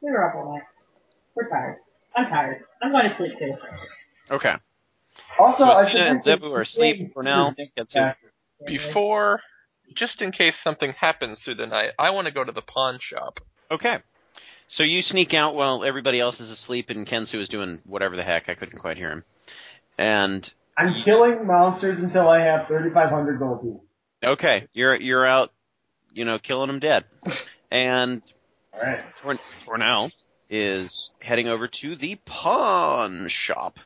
[0.00, 0.62] We were up all night.
[1.34, 1.76] We're tired.
[2.14, 2.62] I'm tired.
[2.82, 3.54] I'm going to sleep too.
[4.30, 4.54] Okay.
[5.38, 7.54] Also, So I Asina should and mention- Zebu are asleep for now.
[7.76, 8.14] Kensu.
[8.66, 9.40] Before,
[9.96, 12.98] just in case something happens through the night, I want to go to the pawn
[13.00, 13.40] shop.
[13.70, 13.98] Okay.
[14.68, 18.22] So you sneak out while everybody else is asleep and Kensu is doing whatever the
[18.22, 18.48] heck.
[18.48, 19.24] I couldn't quite hear him.
[20.00, 23.80] And I'm killing monsters until I have 3,500 gold pieces.
[24.24, 25.52] okay, you're you're out,
[26.14, 27.04] you know, killing them dead.
[27.70, 28.22] And
[28.74, 29.04] Alright.
[29.16, 30.10] Torn- Tornell
[30.48, 33.78] is heading over to the pawn shop.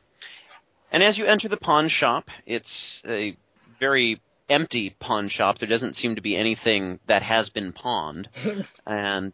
[0.89, 3.35] And as you enter the pawn shop, it's a
[3.81, 5.57] very empty pawn shop.
[5.57, 8.29] There doesn't seem to be anything that has been pawned.
[8.87, 9.33] and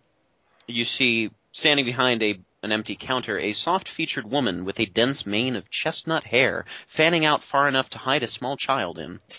[0.66, 5.56] you see standing behind a an empty counter a soft-featured woman with a dense mane
[5.56, 9.20] of chestnut hair fanning out far enough to hide a small child in.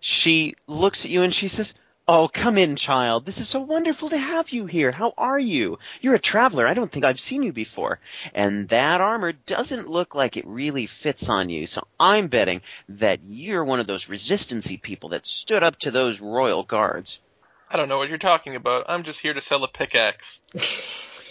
[0.00, 1.74] She looks at you and she says,
[2.08, 3.26] Oh, come in, child.
[3.26, 4.92] This is so wonderful to have you here.
[4.92, 5.80] How are you?
[6.00, 6.64] You're a traveler.
[6.64, 7.98] I don't think I've seen you before.
[8.32, 13.24] And that armor doesn't look like it really fits on you, so I'm betting that
[13.26, 17.18] you're one of those resistancy people that stood up to those royal guards.
[17.68, 18.84] I don't know what you're talking about.
[18.88, 20.22] I'm just here to sell a pickaxe.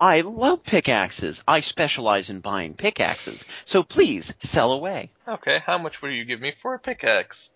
[0.00, 1.42] I love pickaxes.
[1.46, 3.44] I specialize in buying pickaxes.
[3.64, 5.10] So please, sell away.
[5.26, 7.48] Okay, how much would you give me for a pickaxe?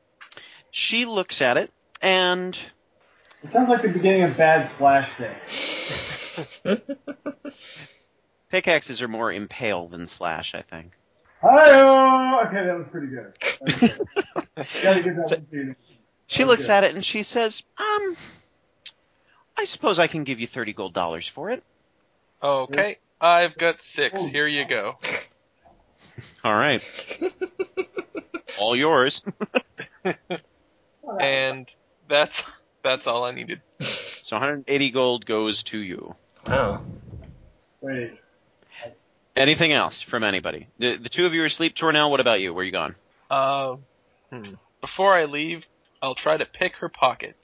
[0.70, 2.56] She looks at it, and
[3.42, 5.36] It sounds like the beginning of bad slash day.
[8.50, 10.92] pickaxes are more impale than slash, I think.
[11.42, 12.46] Hi-oh!
[12.46, 13.32] Okay, that was pretty good.
[13.62, 14.82] Was good.
[14.82, 15.74] Gotta give that So- one to you.
[16.26, 16.70] She looks good.
[16.70, 18.16] at it and she says, um,
[19.56, 21.64] I suppose I can give you 30 gold dollars for it.
[22.42, 24.18] Okay, I've got six.
[24.18, 24.96] Here you go.
[26.44, 26.82] All right.
[28.60, 29.24] All yours.
[31.18, 31.66] And
[32.08, 32.34] that's
[32.84, 33.60] that's all I needed.
[33.80, 36.14] So 180 gold goes to you.
[36.46, 36.82] wow.
[37.80, 38.12] Wait.
[39.36, 40.66] Anything else from anybody?
[40.78, 41.74] The, the two of you are asleep.
[41.74, 42.52] Tornell, what about you?
[42.52, 42.94] Where are you gone?
[43.30, 43.76] Uh,
[44.30, 44.54] hmm.
[44.80, 45.62] Before I leave,
[46.02, 47.36] I'll try to pick her pocket.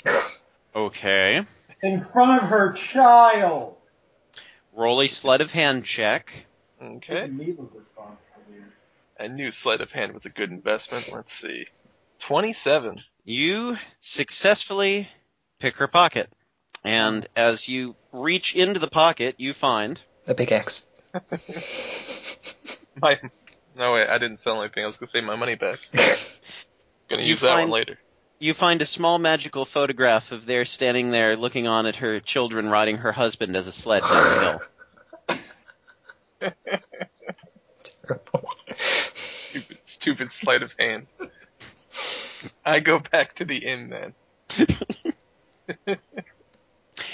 [0.75, 1.47] Okay.
[1.83, 3.76] In front of her child!
[4.77, 6.47] Roll a sleight of hand check.
[6.83, 7.27] Okay.
[7.29, 8.65] Needless response, I mean.
[9.19, 11.11] I knew sleight of hand was a good investment.
[11.12, 11.65] Let's see.
[12.29, 13.01] 27.
[13.25, 15.09] You successfully
[15.59, 16.31] pick her pocket.
[16.85, 20.85] And as you reach into the pocket, you find A pickaxe.
[23.01, 23.17] My
[23.77, 24.83] no wait, I didn't sell anything.
[24.85, 25.79] I was gonna say my money back.
[27.11, 27.99] Gonna You use that find- one later.
[28.38, 32.68] You find a small magical photograph of there standing there looking on at her children
[32.68, 34.61] riding her husband as a sled down
[35.31, 35.40] the
[36.40, 36.53] hill.
[38.07, 38.49] Terrible.
[38.77, 41.07] Stupid, stupid sleight of hand.
[42.66, 44.14] I go back to the inn then.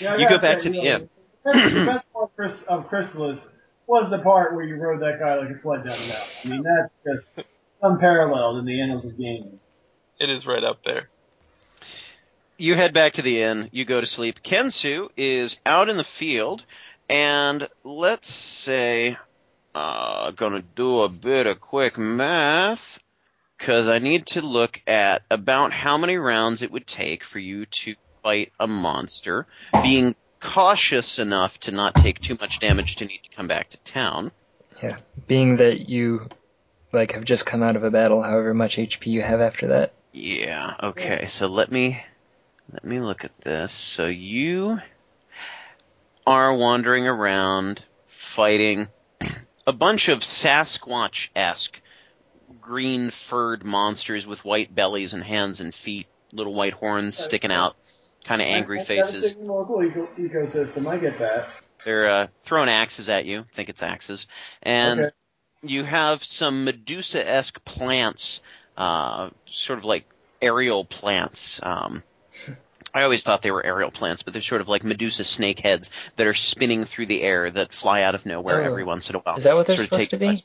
[0.00, 1.08] Yeah, You go back say, to the know, inn.
[1.44, 3.46] The best, the best part of Chris- of Crystalis
[3.87, 6.44] was the part where you rode that guy like a sled down the mountain.
[6.44, 7.46] I mean, that's just
[7.82, 9.61] unparalleled in the annals of gaming.
[10.18, 11.08] It is right up there.
[12.58, 14.42] You head back to the inn, you go to sleep.
[14.42, 16.64] Kensu is out in the field,
[17.08, 19.16] and let's say,
[19.74, 22.98] uh, gonna do a bit of quick math,
[23.58, 27.66] cause I need to look at about how many rounds it would take for you
[27.66, 29.46] to fight a monster,
[29.82, 33.76] being cautious enough to not take too much damage to need to come back to
[33.78, 34.32] town.
[34.82, 34.98] Yeah.
[35.26, 36.28] Being that you
[36.92, 39.94] like have just come out of a battle, however much HP you have after that.
[40.12, 42.02] Yeah, okay, so let me
[42.72, 43.72] let me look at this.
[43.72, 44.78] So you
[46.26, 48.88] are wandering around fighting
[49.66, 51.80] a bunch of Sasquatch esque
[52.61, 57.76] green furred monsters with white bellies and hands and feet, little white horns sticking out,
[58.24, 59.26] kinda angry I- I faces.
[59.26, 60.87] stick in the local eco- ecosystem.
[60.87, 61.48] I get that.
[61.85, 63.40] They're uh, throwing axes at you.
[63.40, 64.26] I think it's axes.
[64.62, 65.11] And Okay.
[65.62, 68.40] you have some Medusa-esque plants,
[68.76, 70.04] uh, sort of like
[70.40, 71.58] aerial plants.
[71.62, 72.04] Um,
[72.94, 75.90] I always thought they were aerial plants, but they're sort of like Medusa snake heads
[76.16, 78.64] that are spinning through the air that fly out of nowhere Oh.
[78.64, 79.37] every once in a while.
[79.37, 80.44] Is that what they're Sort supposed to be?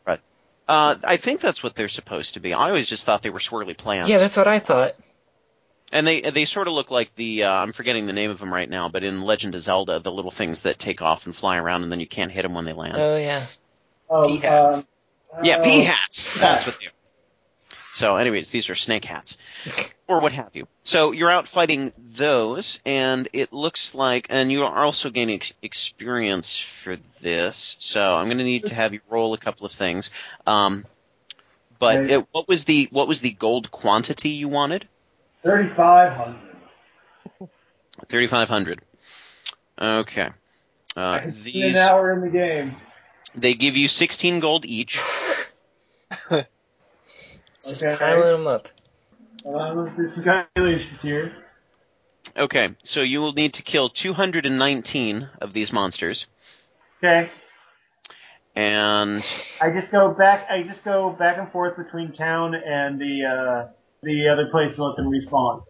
[0.67, 2.53] Uh, I think that's what they're supposed to be.
[2.53, 4.09] I always just thought they were swirly plants.
[4.09, 4.95] Yeah, that's what I thought.
[5.93, 8.53] And they they sort of look like the uh, I'm forgetting the name of them
[8.53, 11.55] right now, but in Legend of Zelda, the little things that take off and fly
[11.55, 12.95] around, and then you can't hit them when they land.
[12.97, 13.45] Oh yeah.
[14.09, 14.73] Oh, Peahats.
[14.77, 14.85] um,
[15.43, 16.39] Yeah, Peahats.
[16.39, 16.91] That's what they are.
[17.93, 19.37] So, anyways, these are snake hats,
[20.07, 20.67] or what have you.
[20.83, 25.53] So you're out fighting those, and it looks like, and you are also gaining ex-
[25.61, 27.75] experience for this.
[27.79, 30.09] So I'm going to need to have you roll a couple of things.
[30.45, 30.85] Um,
[31.79, 32.09] but Right.
[32.11, 34.87] it, what was the what was the gold quantity you wanted?
[35.43, 36.35] 3,500.
[38.09, 38.81] Thirty five hundred.
[39.79, 40.29] Okay.
[40.29, 40.31] I
[40.95, 42.75] Uh, can these an hour in the game.
[43.35, 44.99] they give you sixteen gold each.
[47.63, 47.95] Just Okay.
[47.97, 48.69] piling them up.
[49.47, 51.33] Uh, let's do some calculations here.
[52.35, 56.27] Okay, so you will need to kill 219 of these monsters,
[57.01, 57.29] Okay.
[58.55, 59.23] and
[59.61, 60.47] I just go back.
[60.49, 63.71] I just go back and forth between town and the uh,
[64.03, 65.63] the other place to let them respawn.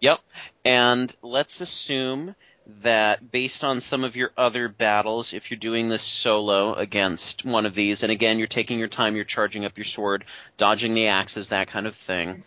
[0.00, 0.20] yep,
[0.64, 2.34] and let's assume
[2.82, 7.64] that based on some of your other battles, if you're doing this solo against one
[7.66, 10.24] of these, and again you're taking your time, you're charging up your sword,
[10.56, 12.42] dodging the axes, that kind of thing,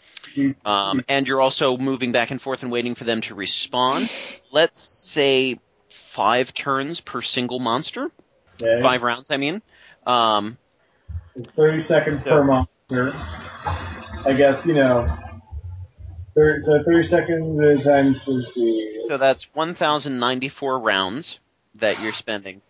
[0.65, 4.09] um, and you're also moving back and forth and waiting for them to respawn.
[4.51, 8.11] Let's say five turns per single monster,
[8.61, 8.81] Okay.
[8.81, 9.61] five rounds, I mean.
[10.05, 10.57] Um,
[11.55, 13.13] Thirty seconds So- per monster.
[14.25, 15.07] I guess you know.
[16.39, 18.25] 30, so thirty seconds uh, times.
[18.27, 19.03] Let's see.
[19.07, 21.39] So that's 1,094 rounds
[21.75, 22.61] that you're spending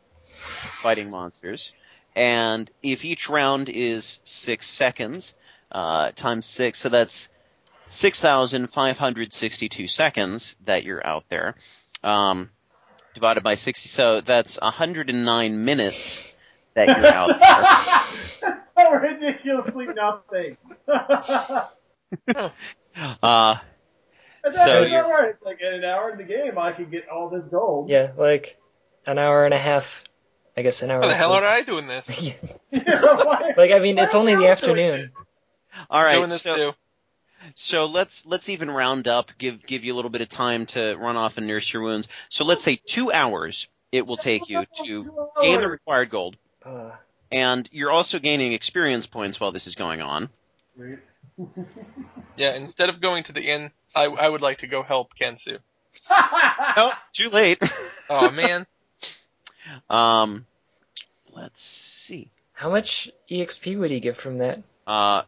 [0.81, 1.71] fighting monsters.
[2.15, 5.35] And if each round is six seconds,
[5.71, 7.29] uh, times six, so that's
[7.87, 11.54] 6,562 seconds that you're out there.
[12.04, 12.50] Um,
[13.13, 16.35] divided by 60, so that's 109 minutes
[16.75, 17.39] that you're out there.
[18.41, 20.58] That's so ridiculously nothing.
[23.21, 23.56] Uh,
[24.43, 25.25] That's So actually you're- not.
[25.29, 27.89] It's like in an hour in the game, I could get all this gold.
[27.89, 28.58] Yeah, like
[29.06, 30.04] an hour and a half.
[30.58, 31.02] I guess an hour.
[31.02, 32.06] How the hell are I doing this?
[32.71, 35.12] Like I mean, it's only the afternoon.
[35.89, 36.71] all right, doing this so too.
[37.56, 40.95] So let's let's even round up, give give you a little bit of time to
[40.95, 42.08] run off and nurse your wounds.
[42.29, 46.35] So let's say two hours it will take you to gain the required gold,
[46.65, 46.91] Uh,
[47.31, 50.29] and you're also gaining experience points while this is going on.
[52.37, 55.60] Yeah, instead of going to the inn, I, I would like to go help Kensu.
[56.77, 57.62] Oh, too late.
[58.12, 58.65] Oh man,
[59.90, 60.48] um,
[61.31, 62.31] let's see.
[62.54, 64.63] how much exp would he get from that?
[64.87, 65.21] Uh,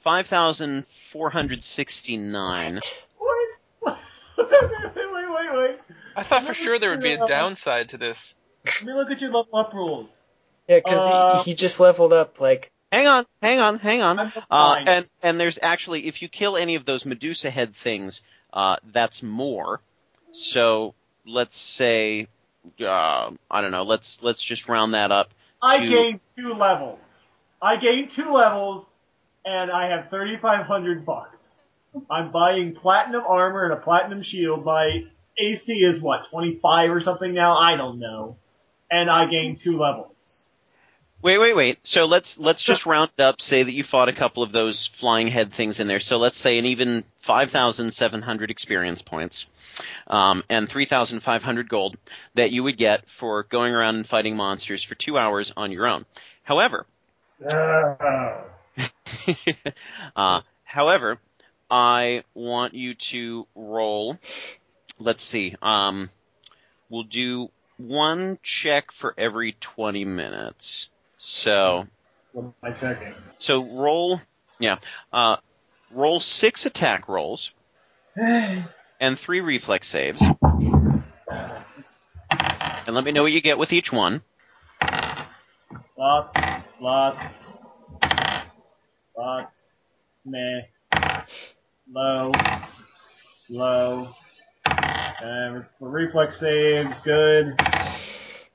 [0.00, 2.80] five thousand four hundred sixty-nine.
[3.18, 3.98] What?
[4.36, 4.48] wait,
[4.96, 5.78] wait, wait, wait.
[6.16, 8.18] I thought for sure there would be a downside to this.
[8.64, 10.20] Let me look at your level up rules.
[10.68, 14.32] Yeah, because Uh, he, he just leveled up like Hang on, hang on, hang on.
[14.50, 18.22] Uh, and and there's actually, if you kill any of those Medusa head things,
[18.52, 19.80] uh, that's more.
[20.30, 20.94] So
[21.26, 22.28] let's say,
[22.80, 23.82] uh, I don't know.
[23.82, 25.30] Let's let's just round that up.
[25.60, 27.00] I gained two levels.
[27.60, 28.92] I gained two levels,
[29.44, 31.60] and I have 3,500 bucks.
[32.10, 34.64] I'm buying platinum armor and a platinum shield.
[34.64, 35.04] My
[35.38, 37.56] AC is what, 25 or something now?
[37.56, 38.36] I don't know.
[38.90, 40.43] And I gained two levels.
[41.24, 41.78] Wait, wait, wait.
[41.84, 43.40] So let's let's just round up.
[43.40, 45.98] Say that you fought a couple of those flying head things in there.
[45.98, 49.46] So let's say an even five thousand seven hundred experience points,
[50.06, 51.96] um, and three thousand five hundred gold
[52.34, 55.86] that you would get for going around and fighting monsters for two hours on your
[55.86, 56.04] own.
[56.42, 56.84] However,
[60.14, 61.18] uh, however,
[61.70, 64.18] I want you to roll.
[64.98, 65.56] Let's see.
[65.62, 66.10] Um,
[66.90, 67.48] we'll do
[67.78, 70.90] one check for every twenty minutes.
[71.24, 71.86] So.
[72.62, 73.14] I checking?
[73.38, 74.20] So roll,
[74.58, 74.76] yeah,
[75.12, 75.36] uh,
[75.90, 77.50] roll six attack rolls
[78.16, 81.02] and three reflex saves, and
[82.88, 84.20] let me know what you get with each one.
[85.96, 86.34] Lots,
[86.80, 87.46] lots,
[89.16, 89.72] lots,
[90.26, 90.60] meh,
[91.90, 92.32] low,
[93.48, 94.08] low,
[94.66, 97.54] and reflex saves, good,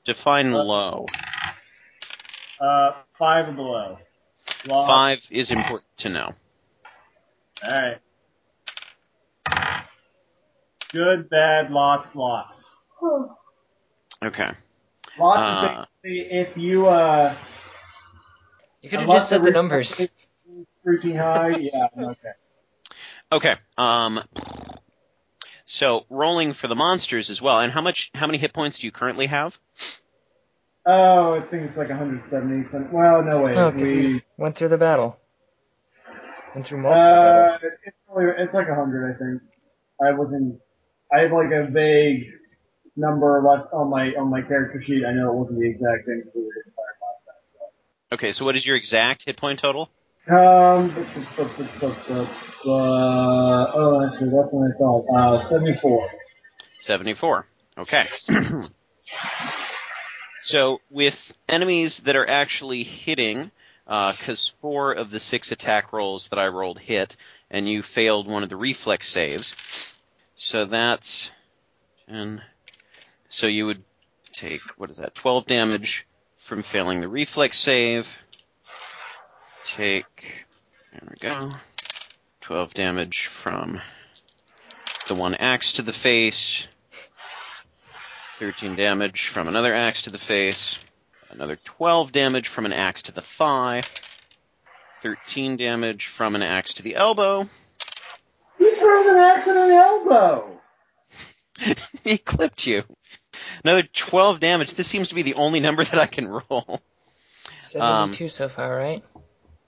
[0.04, 1.06] Define Uh, low.
[2.60, 3.98] Uh, five or below.
[4.66, 6.32] Lots, Five is important to know.
[7.64, 7.98] Alright.
[10.92, 12.74] Good, bad, lots, lots.
[14.22, 14.50] Okay.
[15.18, 17.36] Lots Uh, is basically if you, uh,
[18.82, 19.88] You could have just said the numbers.
[19.94, 20.10] save
[20.86, 22.28] Freaking high, yeah, okay.
[23.32, 23.54] Okay.
[23.78, 24.22] Um.
[25.66, 27.60] So rolling for the monsters as well.
[27.60, 28.10] And how much?
[28.14, 29.56] How many hit points do you currently have?
[30.92, 33.54] Oh, I think it's like 170 some, well, no way.
[33.54, 35.20] Oh, because we, you went through the battle.
[36.54, 37.60] Went through multiple Uh, battles.
[37.84, 39.42] it's, probably, it's like hundred, I think.
[40.02, 40.58] I wasn't.
[41.12, 42.24] I have like a vague
[42.96, 45.04] number left on my on my character sheet.
[45.06, 46.22] I know it wasn't the exact thing.
[46.24, 46.96] because we were in fire
[48.12, 48.32] Okay.
[48.32, 49.90] So what is your exact hit point total?
[50.28, 50.36] Um.
[50.36, 52.26] uh,
[52.66, 55.06] oh, actually, that's what I thought.
[55.14, 56.08] Uh, seventy-four.
[56.80, 57.46] 74.
[57.78, 58.08] Okay.
[60.50, 63.50] so with enemies that are actually hitting,
[63.86, 67.16] uh, because four of the six attack rolls that I rolled hit,
[67.50, 69.54] and you failed one of the reflex saves.
[70.34, 71.30] So that's
[72.10, 72.42] and
[73.28, 73.84] So you would
[74.32, 78.08] take, what is that, 12 damage from failing the reflex save.
[79.64, 80.46] Take,
[80.92, 81.50] there we go,
[82.40, 83.80] 12 damage from
[85.06, 86.66] the one axe to the face.
[88.40, 90.78] 13 damage from another axe to the face.
[91.30, 93.82] Another 12 damage from an axe to the thigh.
[95.02, 97.44] 13 damage from an axe to the elbow.
[98.58, 100.58] He throws an axe in an elbow.
[102.04, 102.82] he clipped you.
[103.62, 104.72] Another 12 damage.
[104.72, 106.80] This seems to be the only number that I can roll.
[107.58, 109.02] 72 so far, right?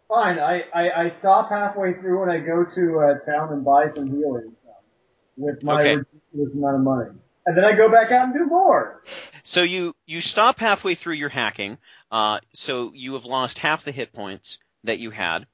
[0.09, 0.39] Fine.
[0.39, 4.07] I, I I stop halfway through and I go to uh, town and buy some
[4.09, 4.53] healing
[5.37, 5.97] with my Okay.
[5.97, 7.11] ridiculous amount of money,
[7.47, 9.03] and then I go back out and do more.
[9.43, 11.79] So you, you stop halfway through your hacking,
[12.11, 15.47] uh, so you have lost half the hit points that you had,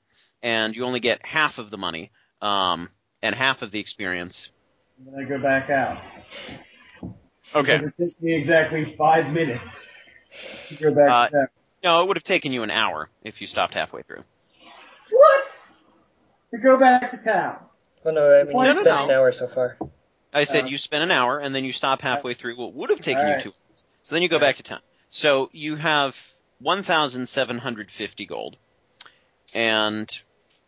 [0.43, 2.11] and you only get half of the money,
[2.43, 2.89] um,
[3.23, 4.51] and half of the experience.
[4.99, 6.03] And then I go back out.
[7.55, 7.79] Okay.
[7.79, 10.05] Because It takes me exactly five minutes
[10.69, 11.47] to go back Uh, to.
[11.83, 14.25] No, it would have taken you an hour if you stopped halfway through.
[15.11, 15.45] What?
[16.53, 17.59] To go back to town.
[18.05, 19.05] Well, no, I mean, No, you no, spent no.
[19.05, 19.79] an hour so far.
[20.33, 22.91] I said Uh, you spend an hour and then you stop halfway through what would
[22.91, 23.45] have taken Alright.
[23.45, 23.83] you two hours.
[24.03, 24.81] So then you go back to town.
[25.09, 26.17] So you have
[26.61, 28.57] 1,750 gold.
[29.55, 30.11] And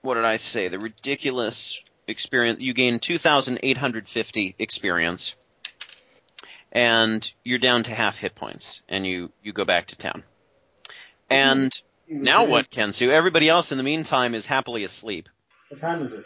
[0.02, 0.68] what did I say?
[0.68, 5.34] The ridiculous experience, you gain 2,850 experience.
[6.72, 10.24] And you're down to half hit points and you, you go back to town.
[11.28, 11.72] And
[12.08, 13.10] now what, Kensu?
[13.10, 15.28] Everybody else in the meantime is happily asleep.
[15.68, 16.24] What time is it?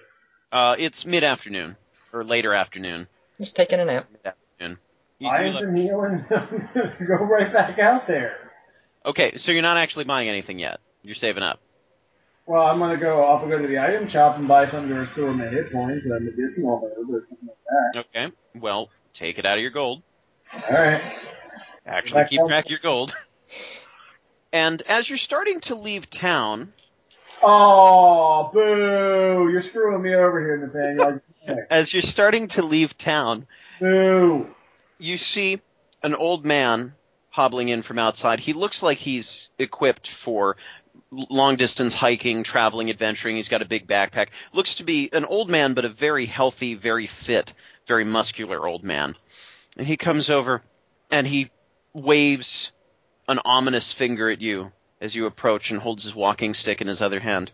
[0.52, 1.76] Uh, it's mid-afternoon.
[2.12, 3.08] Or later afternoon.
[3.38, 4.06] Just taking a nap.
[4.12, 4.78] Mid-afternoon.
[5.18, 6.24] You- I you am left- some healing.
[7.06, 8.50] go right back out there.
[9.06, 10.80] Okay, so you're not actually buying anything yet.
[11.02, 11.60] You're saving up.
[12.46, 13.22] Well, I'm gonna go.
[13.24, 16.20] I'll go to the item shop and buy something to restore my hit points, a
[16.20, 17.56] medicinal herb or something like
[17.94, 18.04] that.
[18.16, 18.34] Okay.
[18.54, 20.02] Well, take it out of your gold.
[20.52, 21.18] All right.
[21.86, 23.14] Actually, Back keep track of your gold.
[24.52, 26.72] And as you're starting to leave town,
[27.46, 29.50] Oh, boo!
[29.50, 31.20] You're screwing me over here, Nathaniel.
[31.70, 33.46] as you're starting to leave town,
[33.78, 34.54] boo!
[34.98, 35.60] you see
[36.02, 36.94] an old man
[37.28, 38.40] hobbling in from outside.
[38.40, 40.56] He looks like he's equipped for
[41.10, 43.36] long distance hiking, traveling, adventuring.
[43.36, 44.28] He's got a big backpack.
[44.54, 47.52] Looks to be an old man, but a very healthy, very fit,
[47.86, 49.16] very muscular old man.
[49.76, 50.62] And he comes over
[51.10, 51.50] and he
[51.92, 52.72] waves
[53.28, 57.02] an ominous finger at you as you approach and holds his walking stick in his
[57.02, 57.50] other hand.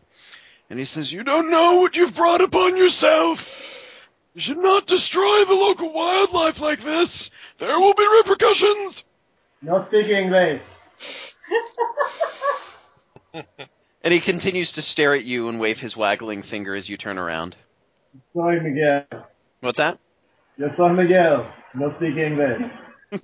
[0.68, 4.08] And he says, You don't know what you've brought upon yourself.
[4.34, 7.30] You should not destroy the local wildlife like this.
[7.58, 9.04] There will be repercussions.
[9.62, 10.62] No speaking English.
[14.02, 17.18] And he continues to stare at you and wave his waggling finger as you turn
[17.18, 17.54] around.
[18.32, 19.04] Soy Miguel.
[19.60, 19.98] What's that?
[20.56, 21.52] Yo soy Miguel.
[21.74, 22.72] No speaking English.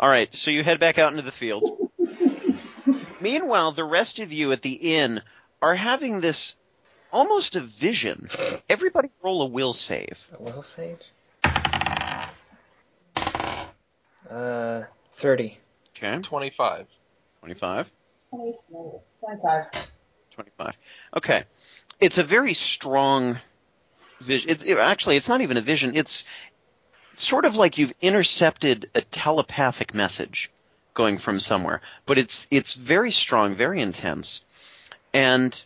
[0.00, 1.85] All right, so you head back out into the field.
[3.26, 5.20] Meanwhile, the rest of you at the inn
[5.60, 6.54] are having this
[7.10, 8.28] almost a vision.
[8.68, 10.24] Everybody roll a will save.
[10.32, 11.00] A will save?
[14.30, 15.58] Uh, 30.
[15.96, 16.86] Okay, 25.
[17.40, 17.90] 25.
[18.30, 19.90] 25.
[20.30, 20.76] 25.
[21.16, 21.44] Okay.
[21.98, 23.40] It's a very strong
[24.20, 24.50] vision.
[24.50, 25.96] It's it, actually it's not even a vision.
[25.96, 26.24] It's
[27.16, 30.48] sort of like you've intercepted a telepathic message
[30.96, 34.40] going from somewhere, but it's it's very strong, very intense.
[35.14, 35.62] And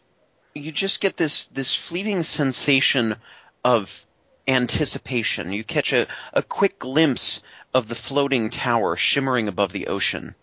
[0.54, 3.16] you just get this this fleeting sensation
[3.64, 4.04] of
[4.46, 5.52] anticipation.
[5.52, 7.40] You catch a, a quick glimpse
[7.72, 10.34] of the floating tower shimmering above the ocean.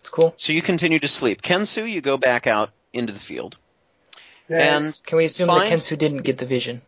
[0.00, 0.34] It's cool.
[0.36, 1.42] So you continue to sleep.
[1.42, 3.56] Kensu, you go back out into the field.
[4.50, 4.60] Okay.
[4.62, 5.70] And Can we assume Fine.
[5.70, 6.82] that Kensu didn't get the vision?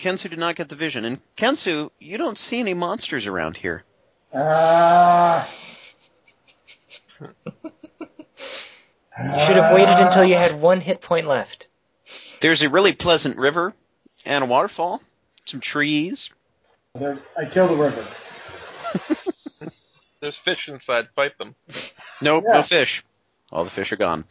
[0.00, 1.04] Kensu did not get the vision.
[1.04, 3.82] And Kensu, you don't see any monsters around here.
[4.34, 5.48] Ah.
[7.20, 7.28] You
[9.46, 11.68] should have waited until you had one hit point left.
[12.40, 13.74] There's a really pleasant river
[14.24, 15.02] and a waterfall,
[15.44, 16.30] some trees.
[16.94, 18.06] There- I killed the river.
[20.20, 21.08] There's fish inside.
[21.14, 21.54] Fight them.
[22.20, 22.56] Nope, Yeah.
[22.56, 23.04] no fish.
[23.52, 24.24] All the fish are gone.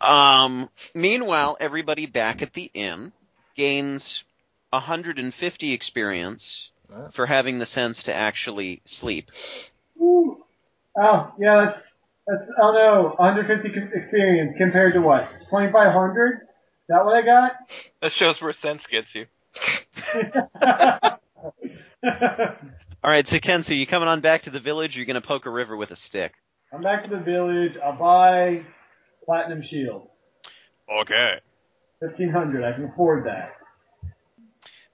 [0.00, 3.12] Um, meanwhile, everybody back at the inn
[3.54, 4.24] gains
[4.70, 7.08] 150 experience Wow.
[7.12, 9.30] for having the sense to actually sleep.
[10.00, 10.44] Ooh.
[11.00, 11.82] Oh, yeah, that's,
[12.30, 15.28] that's, oh no, 150 experience compared to what?
[15.50, 16.34] 2500?
[16.34, 16.40] Is
[16.88, 17.52] that what I got?
[18.02, 19.26] That shows where sense gets you.
[23.02, 24.96] All right, so Kensu, you coming on back to the village?
[24.96, 26.32] Or you gonna poke a river with a stick?
[26.72, 27.72] I'm back to the village.
[27.82, 28.64] I'll buy
[29.24, 30.08] Platinum Shield.
[31.00, 31.40] Okay.
[32.00, 32.64] 1500.
[32.64, 33.52] I can afford that.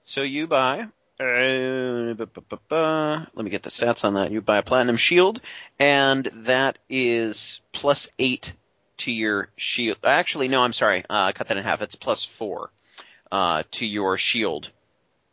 [0.03, 0.87] So you buy.
[1.19, 4.31] Uh, bu- bu- bu- bu- let me get the stats on that.
[4.31, 5.41] You buy a platinum shield,
[5.79, 8.53] and that is plus eight
[8.97, 9.97] to your shield.
[10.03, 11.03] Actually, no, I'm sorry.
[11.09, 11.81] Uh, cut that in half.
[11.81, 12.69] It's plus four
[13.31, 14.71] uh, to your shield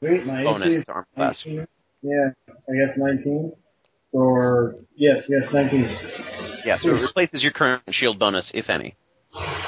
[0.00, 1.46] Wait, my AC bonus is to arm class.
[1.46, 1.66] 19?
[2.02, 3.52] Yeah, I guess 19.
[4.12, 5.88] Or, yes, yes, 19.
[6.64, 8.94] Yeah, so it replaces your current shield bonus, if any.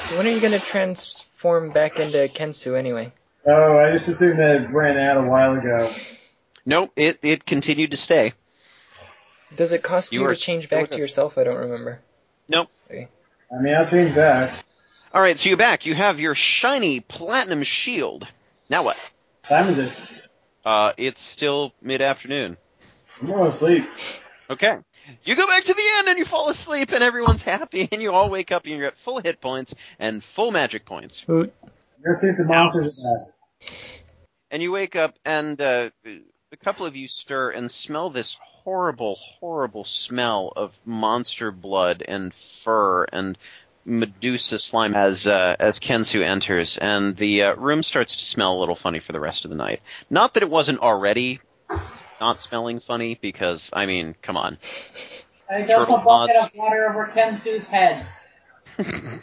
[0.03, 3.13] So when are you gonna transform back into Kensu anyway?
[3.47, 5.91] Oh, I just assumed that it ran out a while ago.
[6.65, 8.33] Nope, it it continued to stay.
[9.55, 11.39] Does it cost You you, are to change back to yourself?
[11.39, 12.01] I don't remember.
[12.49, 12.69] Nope.
[12.91, 14.65] I mean, I'll change back.
[15.15, 15.87] All right, so you're back.
[15.87, 18.27] You have your shiny platinum shield.
[18.69, 18.97] Now what?
[19.49, 19.93] Time is it?
[20.65, 22.57] Uh, it's still mid afternoon.
[23.21, 23.87] I'm going to sleep.
[24.51, 24.77] Okay.
[25.25, 28.13] You go back to the inn and you fall asleep and everyone's happy and you
[28.13, 31.21] all wake up and you're at full hit points and full magic points.
[31.21, 31.55] Hoot.
[31.63, 31.71] I'm
[32.03, 33.36] going to see if the monsters are back.
[34.51, 39.17] And you wake up and uh, a couple of you stir and smell this horrible,
[39.17, 43.37] horrible smell of monster blood and fur and
[43.85, 48.59] Medusa slime as uh, as Kensu enters, and the uh, room starts to smell a
[48.59, 49.81] little funny for the rest of the night.
[50.11, 51.41] Not that it wasn't already
[52.21, 54.59] not smelling funny, because I mean, come on.
[55.49, 56.33] I dump a bucket mods.
[56.43, 58.07] of water over Kensu's head.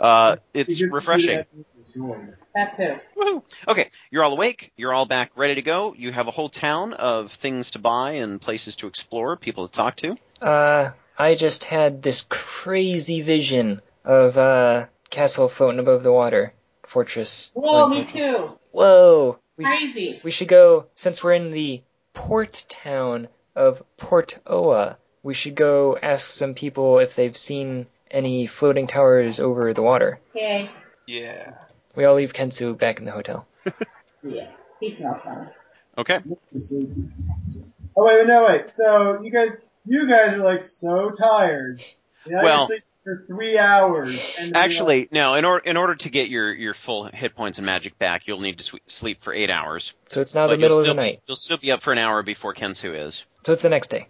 [0.00, 1.44] Uh, it's You can refreshing.
[1.88, 2.34] That this morning.
[2.54, 3.42] That too.
[3.66, 4.72] Okay, you're all awake.
[4.76, 5.94] You're all back, ready to go.
[5.96, 9.74] You have a whole town of things to buy and places to explore, people to
[9.74, 10.16] talk to.
[10.42, 16.52] Uh, I just had this crazy vision of uh castle floating above the water,
[16.84, 17.52] fortress.
[17.54, 18.30] Whoa, Island me fortress.
[18.30, 18.58] too.
[18.72, 19.38] Whoa!
[19.56, 20.20] We, Crazy.
[20.22, 21.82] we should go since we're in the
[22.12, 24.98] port town of Portoa.
[25.22, 30.20] We should go ask some people if they've seen any floating towers over the water.
[30.30, 30.70] Okay.
[31.06, 31.54] Yeah.
[31.98, 33.44] We all leave Kensu back in the hotel.
[34.22, 34.48] Yeah.
[34.80, 35.46] He smells funny.
[35.96, 36.18] Okay.
[37.96, 38.72] Oh wait, no wait.
[38.72, 39.50] So you guys,
[39.84, 41.82] you guys are like so tired.
[42.26, 44.36] You know, Well- you're for three hours.
[44.40, 45.34] And then, Actually, no.
[45.34, 48.40] In order in order to get your your full hit points and magic back, you'll
[48.40, 49.94] need to swe- sleep for eight hours.
[50.06, 51.22] So it's now But the middle you'll of the still- night.
[51.26, 53.24] You'll still be up for an hour before Kensu is.
[53.44, 54.08] So it's the next day.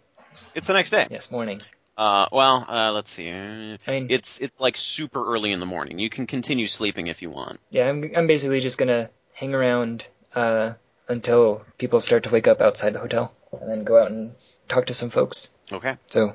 [0.54, 1.06] It's the next day.
[1.10, 1.60] Yes, morning.
[1.98, 3.28] Uh, well, uh, let's see.
[3.28, 5.98] Uh, I mean, It's it's like super early in the morning.
[5.98, 7.58] You can continue sleeping if you want.
[7.70, 10.74] yeah, I'm I'm basically just gonna hang around uh
[11.08, 14.32] until people start to wake up outside the hotel, and then go out and
[14.68, 15.50] talk to some folks.
[15.72, 15.96] Okay.
[16.06, 16.34] So,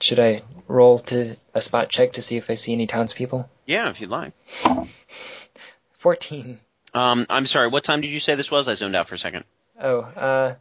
[0.00, 3.48] should I roll to a spot check to see if I see any townspeople?
[3.64, 4.34] Yeah, if you'd like.
[5.92, 6.58] 14.
[6.94, 7.68] Um, I'm sorry.
[7.70, 8.68] What time did you say this was?
[8.68, 9.44] I zoned out for a second.
[9.80, 10.54] Oh, uh,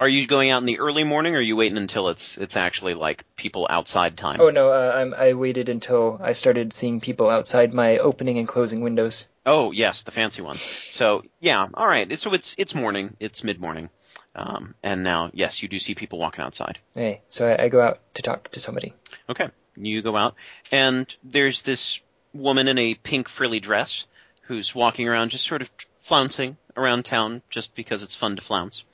[0.00, 2.56] Are you going out in the early morning, or are you waiting until it's it's
[2.56, 4.40] actually like people outside time?
[4.40, 8.46] oh no, uh, I'm, I waited until I started seeing people outside my opening and
[8.46, 9.28] closing windows.
[9.46, 10.60] Oh, yes, the fancy ones.
[10.60, 12.18] So yeah, all right.
[12.18, 13.16] So it's it's morning.
[13.18, 13.88] It's mid morning.
[14.34, 16.78] Um, and now, yes, you do see people walking outside.
[16.94, 18.94] Hey, so I, I go out to talk to somebody.
[19.28, 19.48] Okay.
[19.74, 20.34] You go out,
[20.70, 22.00] and there's this
[22.34, 24.04] woman in a pink frilly dress
[24.42, 25.70] who's walking around just sort of
[26.02, 28.84] flouncing around town just because it's fun to flounce.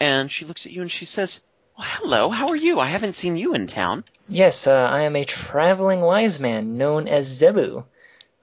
[0.00, 1.40] And she looks at you and she says,
[1.76, 2.80] well, hello, how are you?
[2.80, 4.04] I haven't seen you in town.
[4.28, 7.84] Yes, uh, I am a traveling wise man known as Zebu.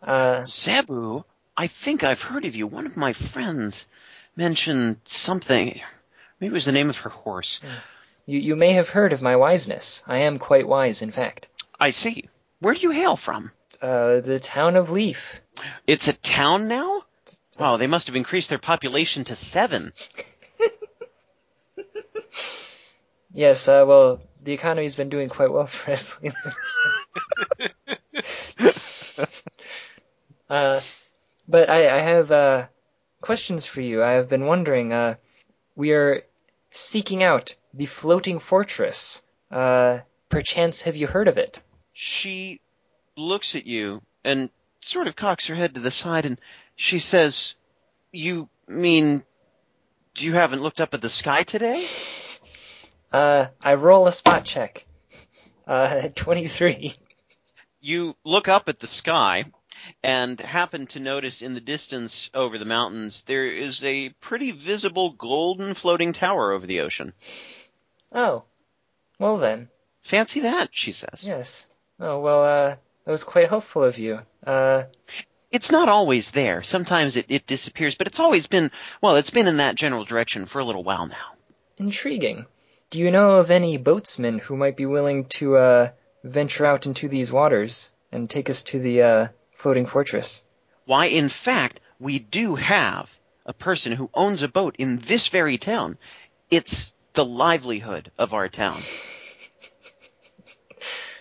[0.01, 1.23] Uh, Zebu,
[1.55, 2.67] I think I've heard of you.
[2.67, 3.85] One of my friends
[4.35, 5.81] mentioned something.
[6.39, 7.59] Maybe it was the name of her horse.
[8.27, 10.03] you, you may have heard of my wiseness.
[10.05, 11.49] I am quite wise, in fact.
[11.79, 12.29] I see.
[12.59, 13.51] Where do you hail from?
[13.81, 15.41] Uh, the town of Leaf.
[15.87, 17.03] It's a town now?
[17.59, 19.93] Oh, they must have increased their population to seven.
[23.37, 26.33] Yes, uh, well, the economy's been doing quite well for us lately.
[30.49, 30.81] uh,
[31.47, 32.65] but I, I have uh,
[33.21, 34.01] questions for you.
[34.01, 34.91] I have been wondering.
[34.91, 35.15] Uh,
[35.75, 36.23] we are
[36.71, 39.21] seeking out the floating fortress.
[39.51, 41.61] Uh, perchance, have you heard of it?
[41.93, 42.59] She
[43.15, 44.49] looks at you and
[44.81, 46.41] sort of cocks her head to the side and
[46.75, 47.53] she says,
[48.11, 49.23] You mean
[50.15, 51.85] do you haven't looked up at the sky today?
[53.17, 54.85] Uh, I roll a spot check.
[55.65, 56.93] Uh, 23.
[57.81, 59.45] You look up at the sky
[60.03, 65.13] and happen to notice in the distance over the mountains there is a pretty visible
[65.13, 67.13] golden floating tower over the ocean.
[68.11, 68.43] Oh,
[69.17, 69.69] well then,
[70.03, 71.23] Fancy that, she says.
[71.23, 71.65] yes.
[71.99, 74.19] Oh, well, uh, that was quite helpful of you.
[74.45, 74.83] Uh,
[75.51, 76.61] It's not always there.
[76.61, 78.69] Sometimes it, it disappears, but it's always been,
[79.01, 81.33] well, it's been in that general direction for a little while now.
[81.77, 82.45] Intriguing.
[82.89, 85.91] Do you know of any boatsmen who might be willing to uh,
[86.23, 89.27] venture out into these waters and take us to the uh,
[89.57, 90.45] floating fortress?
[90.85, 93.09] Why, in fact, we do have
[93.45, 95.97] a person who owns a boat in this very town.
[96.49, 98.79] It's the livelihood of our town.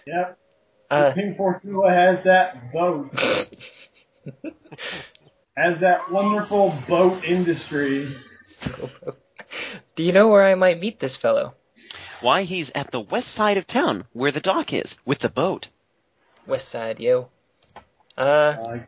[0.07, 0.39] Yep.
[0.89, 3.11] Uh, King Fortuna has that boat.
[5.57, 8.09] has that wonderful boat industry.
[9.97, 11.55] Do you know where I might meet this fellow?
[12.21, 15.69] Why, he's at the west side of town, where the dock is, with the boat.
[16.47, 17.29] West side, yo.
[18.17, 18.79] Uh,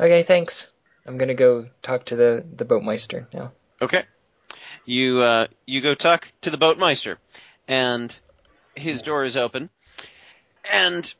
[0.00, 0.70] okay, thanks.
[1.06, 3.52] I'm gonna go talk to the the boatmeister now.
[3.82, 4.04] Okay.
[4.86, 7.16] You uh, you go talk to the boatmeister,
[7.68, 8.16] and
[8.74, 9.70] his door is open,
[10.72, 11.12] and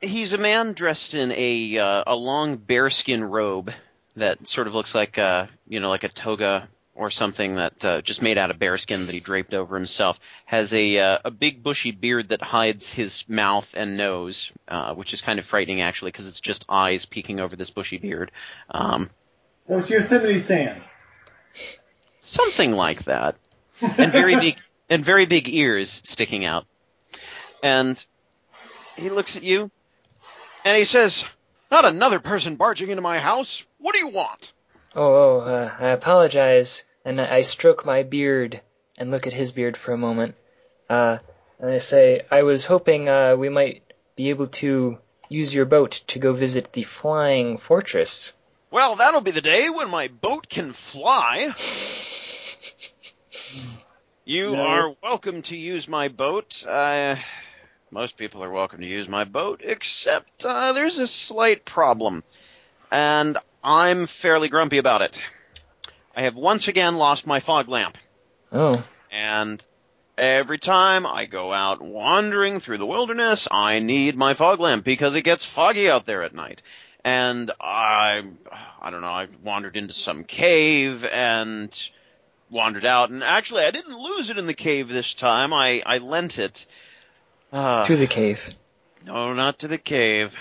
[0.00, 3.72] he's a man dressed in a uh, a long bearskin robe
[4.16, 8.00] that sort of looks like uh you know like a toga or something that uh,
[8.00, 10.18] just made out of bearskin that he draped over himself.
[10.46, 15.12] Has a uh, a big bushy beard that hides his mouth and nose, uh, which
[15.12, 18.32] is kind of frightening actually because it's just eyes peeking over this bushy beard.
[18.70, 19.10] Um,
[19.68, 20.82] it's Yosemite Sam.
[22.20, 23.36] something like that,
[23.80, 24.56] and very big
[24.88, 26.64] and very big ears sticking out.
[27.62, 28.04] And
[28.96, 29.70] he looks at you,
[30.64, 31.24] and he says,
[31.70, 33.64] "Not another person barging into my house.
[33.78, 34.52] What do you want?"
[34.96, 38.62] Oh, oh uh, I apologize, and I I stroke my beard
[38.96, 40.36] and look at his beard for a moment.
[40.88, 41.18] Uh,
[41.60, 43.82] and I say, I was hoping uh, we might
[44.16, 48.32] be able to use your boat to go visit the flying fortress.
[48.70, 51.52] Well, that'll be the day when my boat can fly.
[54.28, 54.64] You No.
[54.64, 56.64] are welcome to use my boat.
[56.66, 57.14] Uh,
[57.92, 62.24] most people are welcome to use my boat, except uh, there's a slight problem,
[62.90, 65.20] and I'm fairly grumpy about it.
[66.14, 67.98] I have once again lost my fog lamp,
[68.52, 69.62] Oh, and
[70.16, 75.16] every time I go out wandering through the wilderness, I need my fog lamp because
[75.16, 76.62] it gets foggy out there at night.
[77.04, 78.22] And I,
[78.80, 81.90] I don't know, I wandered into some cave and
[82.50, 85.52] wandered out, and actually I didn't lose it in the cave this time.
[85.52, 86.66] I, I lent it.
[87.52, 88.54] Uh, to the cave.
[89.04, 90.36] no, not to the cave.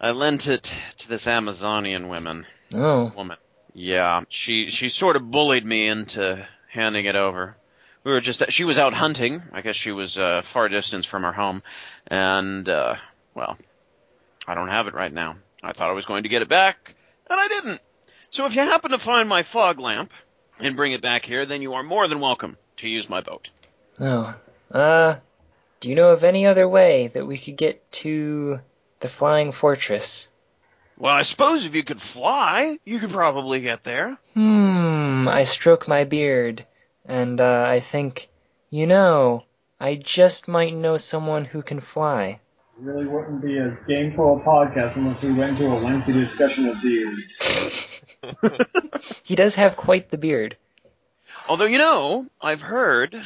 [0.00, 3.36] I lent it to this Amazonian woman Oh, woman.
[3.74, 7.56] Yeah, she she sort of bullied me into handing it over.
[8.04, 9.42] We were just she was out hunting.
[9.52, 11.62] I guess she was uh, far distance from her home,
[12.06, 12.94] and uh,
[13.34, 13.58] well,
[14.46, 15.36] I don't have it right now.
[15.62, 16.94] I thought I was going to get it back,
[17.28, 17.80] and I didn't.
[18.30, 20.12] So if you happen to find my fog lamp,
[20.58, 23.50] and bring it back here, then you are more than welcome to use my boat.
[23.98, 24.34] Oh.
[24.70, 25.18] Uh,
[25.80, 28.60] do you know of any other way that we could get to
[29.00, 30.28] the Flying Fortress?
[30.96, 34.18] Well, I suppose if you could fly, you could probably get there.
[34.34, 36.66] Hmm, I stroke my beard,
[37.06, 38.28] and uh, I think,
[38.68, 39.44] you know,
[39.80, 42.40] I just might know someone who can fly.
[42.78, 46.80] It really wouldn't be a gameful podcast unless we went into a lengthy discussion of
[46.82, 48.00] beards.
[49.24, 50.56] He does have quite the beard.
[51.48, 53.22] Although, you know, I've heard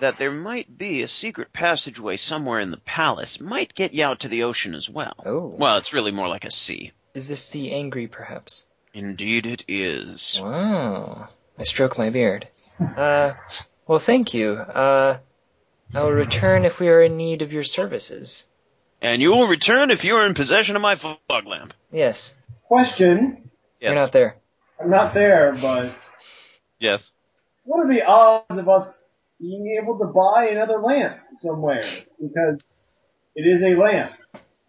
[0.00, 3.40] that there might be a secret passageway somewhere in the palace.
[3.40, 5.14] Might get you out to the ocean as well.
[5.24, 5.46] Oh.
[5.46, 6.92] Well, it's really more like a sea.
[7.14, 8.64] Is this sea angry, perhaps?
[8.94, 10.38] Indeed it is.
[10.40, 11.28] Wow.
[11.58, 12.48] I stroke my beard.
[12.80, 13.34] Uh,
[13.86, 14.52] well, thank you.
[14.52, 15.18] Uh,
[15.94, 18.46] I will return if we are in need of your services.
[19.00, 21.72] And you will return if you are in possession of my fog lamp.
[21.90, 22.34] Yes,
[22.64, 23.50] Question.
[23.80, 23.88] Yes.
[23.88, 24.36] you're not there.
[24.80, 25.94] I'm not there, but
[26.78, 27.10] Yes.
[27.64, 28.96] what are the odds of us
[29.40, 31.84] being able to buy another lamp somewhere?
[32.20, 32.60] Because
[33.34, 34.12] it is a lamp.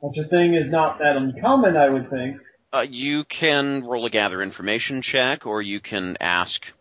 [0.01, 2.37] Such a thing is not that uncommon, I would think.
[2.71, 6.71] Uh, you can roll a gather information check, or you can ask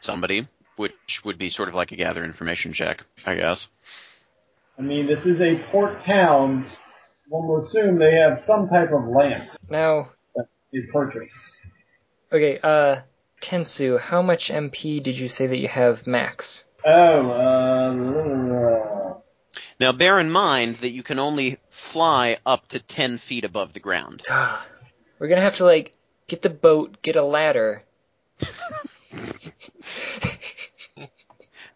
[0.00, 3.66] somebody, which would be sort of like a gather information check, I guess.
[4.78, 6.66] I mean, this is a port town.
[7.28, 11.32] One would assume they have some type of lamp Now, that they purchase.
[12.32, 13.00] okay, uh,
[13.40, 16.64] Kensu, how much MP did you say that you have max?
[16.84, 19.14] Oh, uh,
[19.78, 23.80] Now, bear in mind that you can only fly up to 10 feet above the
[23.80, 24.22] ground.
[25.18, 25.92] We're gonna have to, like,
[26.26, 27.82] get the boat, get a ladder.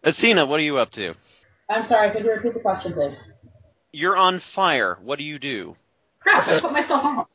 [0.03, 1.13] Asina, what are you up to?
[1.69, 3.15] I'm sorry, could you repeat the question, please?
[3.91, 4.97] You're on fire.
[5.03, 5.75] What do you do?
[6.19, 7.25] Crap, I put myself on.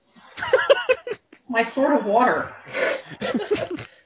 [1.49, 2.53] My sword of water.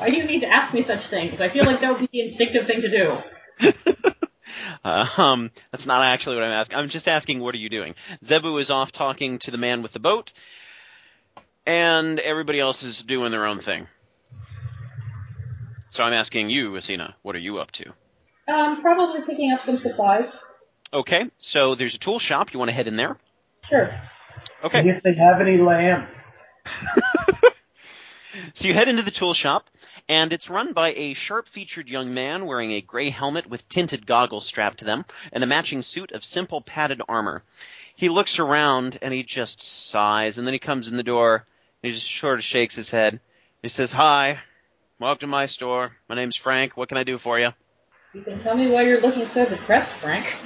[0.00, 1.42] Why do you need to ask me such things?
[1.42, 3.74] I feel like that would be the instinctive thing to do.
[4.82, 6.78] Uh, um, that's not actually what I'm asking.
[6.78, 7.94] I'm just asking, what are you doing?
[8.24, 10.32] Zebu is off talking to the man with the boat,
[11.66, 13.88] and everybody else is doing their own thing.
[15.90, 17.92] So I'm asking you, Asina, what are you up to?
[18.48, 20.32] Um, probably picking up some supplies.
[20.94, 22.54] Okay, so there's a tool shop.
[22.54, 23.18] You want to head in there?
[23.68, 24.00] Sure.
[24.64, 24.82] Okay.
[24.82, 26.38] see if they have any lamps.
[28.54, 29.68] So you head into the tool shop,
[30.10, 34.44] and it's run by a sharp-featured young man wearing a gray helmet with tinted goggles
[34.44, 37.44] strapped to them, and a matching suit of simple padded armor.
[37.94, 41.46] He looks around, and he just sighs, and then he comes in the door,
[41.80, 43.20] and he just sort of shakes his head.
[43.62, 44.40] He says, Hi,
[44.98, 45.92] welcome to my store.
[46.08, 46.76] My name's Frank.
[46.76, 47.50] What can I do for you?
[48.12, 50.36] You can tell me why you're looking so depressed, Frank.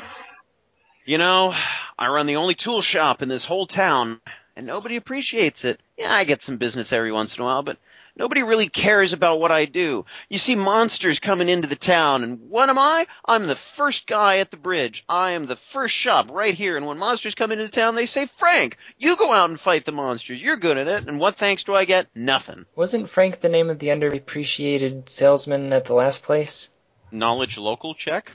[1.07, 1.55] You know,
[1.99, 4.21] I run the only tool shop in this whole town,
[4.57, 5.81] and nobody appreciates it.
[5.97, 7.79] Yeah, I get some business every once in a while, but
[8.17, 10.05] nobody really cares about what I do.
[10.29, 13.07] You see monsters coming into the town, and what am I?
[13.25, 15.05] I'm the first guy at the bridge.
[15.09, 18.27] I am the first shop right here, and when monsters come into town, they say,
[18.27, 20.43] Frank, you go out and fight the monsters.
[20.43, 21.09] You're good at it.
[21.09, 22.09] And what thanks do I get?
[22.15, 22.67] Nothing.
[22.75, 26.71] Wasn't Frank the name of the underappreciated salesman at the last place?
[27.11, 28.33] Knowledge local check?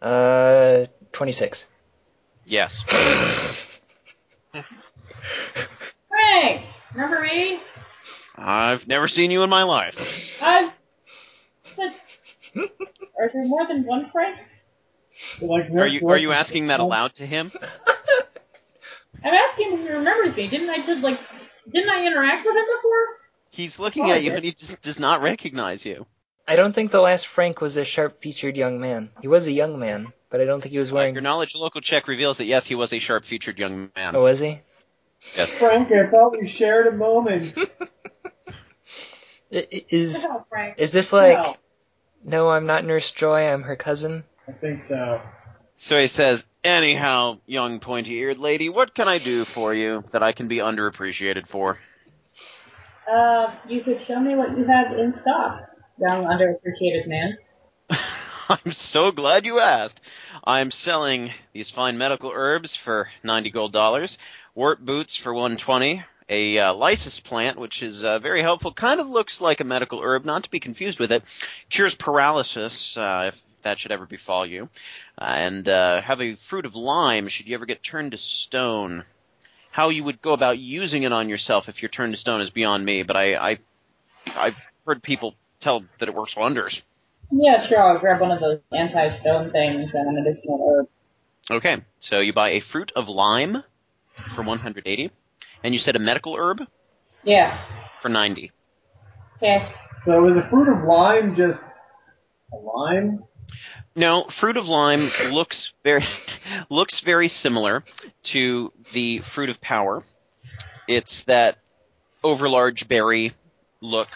[0.00, 1.68] Uh, 26.
[2.46, 2.82] Yes.
[6.08, 6.62] Frank!
[6.94, 7.60] Remember me?
[8.36, 10.40] I've never seen you in my life.
[10.42, 10.72] I've...
[11.78, 14.56] Are there more than one Franks?
[15.42, 17.50] Like, Are you, are you asking that aloud to him?
[19.22, 20.48] I'm asking if he remembers me.
[20.48, 21.20] Didn't I just, like,
[21.72, 23.06] didn't I interact with him before?
[23.50, 24.36] He's looking Oh, at you yes.
[24.36, 26.06] and he just does not recognize you.
[26.48, 29.10] I don't think the last Frank was a sharp-featured young man.
[29.20, 31.14] He was a young man, but I don't think he was wearing.
[31.14, 34.16] Your knowledge local check reveals that yes, he was a sharp-featured young man.
[34.16, 34.60] Oh, was he?
[35.36, 35.50] Yes.
[35.50, 37.54] Frank, I thought we shared a moment.
[39.52, 41.38] I- i- Is Shut is this like?
[41.42, 41.56] No.
[42.22, 43.46] No, I'm not Nurse Joy.
[43.48, 44.24] I'm her cousin.
[44.46, 45.20] I think so.
[45.76, 50.32] So he says, anyhow, young pointy-eared lady, what can I do for you that I
[50.32, 51.78] can be underappreciated for?
[53.10, 55.62] Uh, you could show me what you have in stock,
[55.98, 57.38] young underappreciated man.
[58.50, 60.00] I'm so glad you asked.
[60.44, 64.18] I'm selling these fine medical herbs for 90 gold dollars,
[64.54, 69.08] warp boots for 120, a uh, lysis plant, which is uh, very helpful, kind of
[69.08, 71.22] looks like a medical herb, not to be confused with it,
[71.68, 74.68] cures paralysis, uh, if that should ever befall you,
[75.20, 79.04] uh, and uh, have a fruit of lime should you ever get turned to stone.
[79.70, 82.50] How you would go about using it on yourself if you're turned to stone is
[82.50, 83.58] beyond me, but I, I
[84.26, 86.82] I've heard people tell that it works wonders.
[87.30, 90.88] Yeah, sure, I'll grab one of those anti-stone things and a medicinal herb.
[91.50, 93.62] Okay, so you buy a fruit of lime
[94.34, 95.10] for 180,
[95.64, 96.62] and you said a medical herb
[97.24, 97.58] Yeah.
[98.00, 98.52] for 90.
[99.36, 99.72] Okay.
[100.04, 101.62] So is the fruit of lime just
[102.52, 103.24] a lime?
[103.96, 106.04] No, fruit of lime looks very
[106.70, 107.84] looks very similar
[108.24, 110.02] to the fruit of power.
[110.86, 111.58] It's that
[112.22, 113.32] overlarge berry
[113.80, 114.08] look,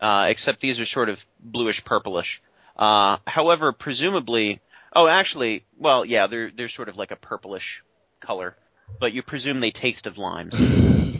[0.00, 2.40] uh, except these are sort of bluish purplish.
[2.76, 4.60] Uh, however, presumably,
[4.94, 7.82] oh, actually, well, yeah, they're they're sort of like a purplish
[8.20, 8.56] color,
[8.98, 10.58] but you presume they taste of limes.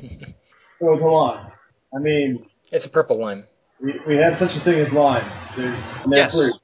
[0.81, 1.47] So it's a lime.
[1.95, 3.47] I mean, It's a purple lime.
[3.83, 5.27] we, we have such a thing as limes.
[5.55, 5.77] They're,
[6.11, 6.33] Yes.
[6.33, 6.55] fruit.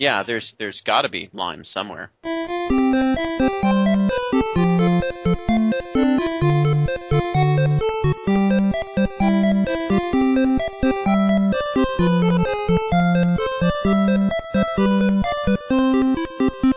[0.00, 2.10] Yeah, there's there's got to be limes somewhere.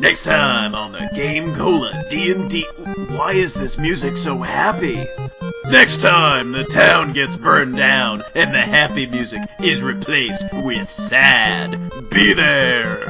[0.00, 2.64] Next time on the GameCola D&D.
[3.14, 5.06] Why is this music so happy?
[5.66, 11.78] Next time the town gets burned down and the happy music is replaced with sad.
[12.08, 13.04] Be there.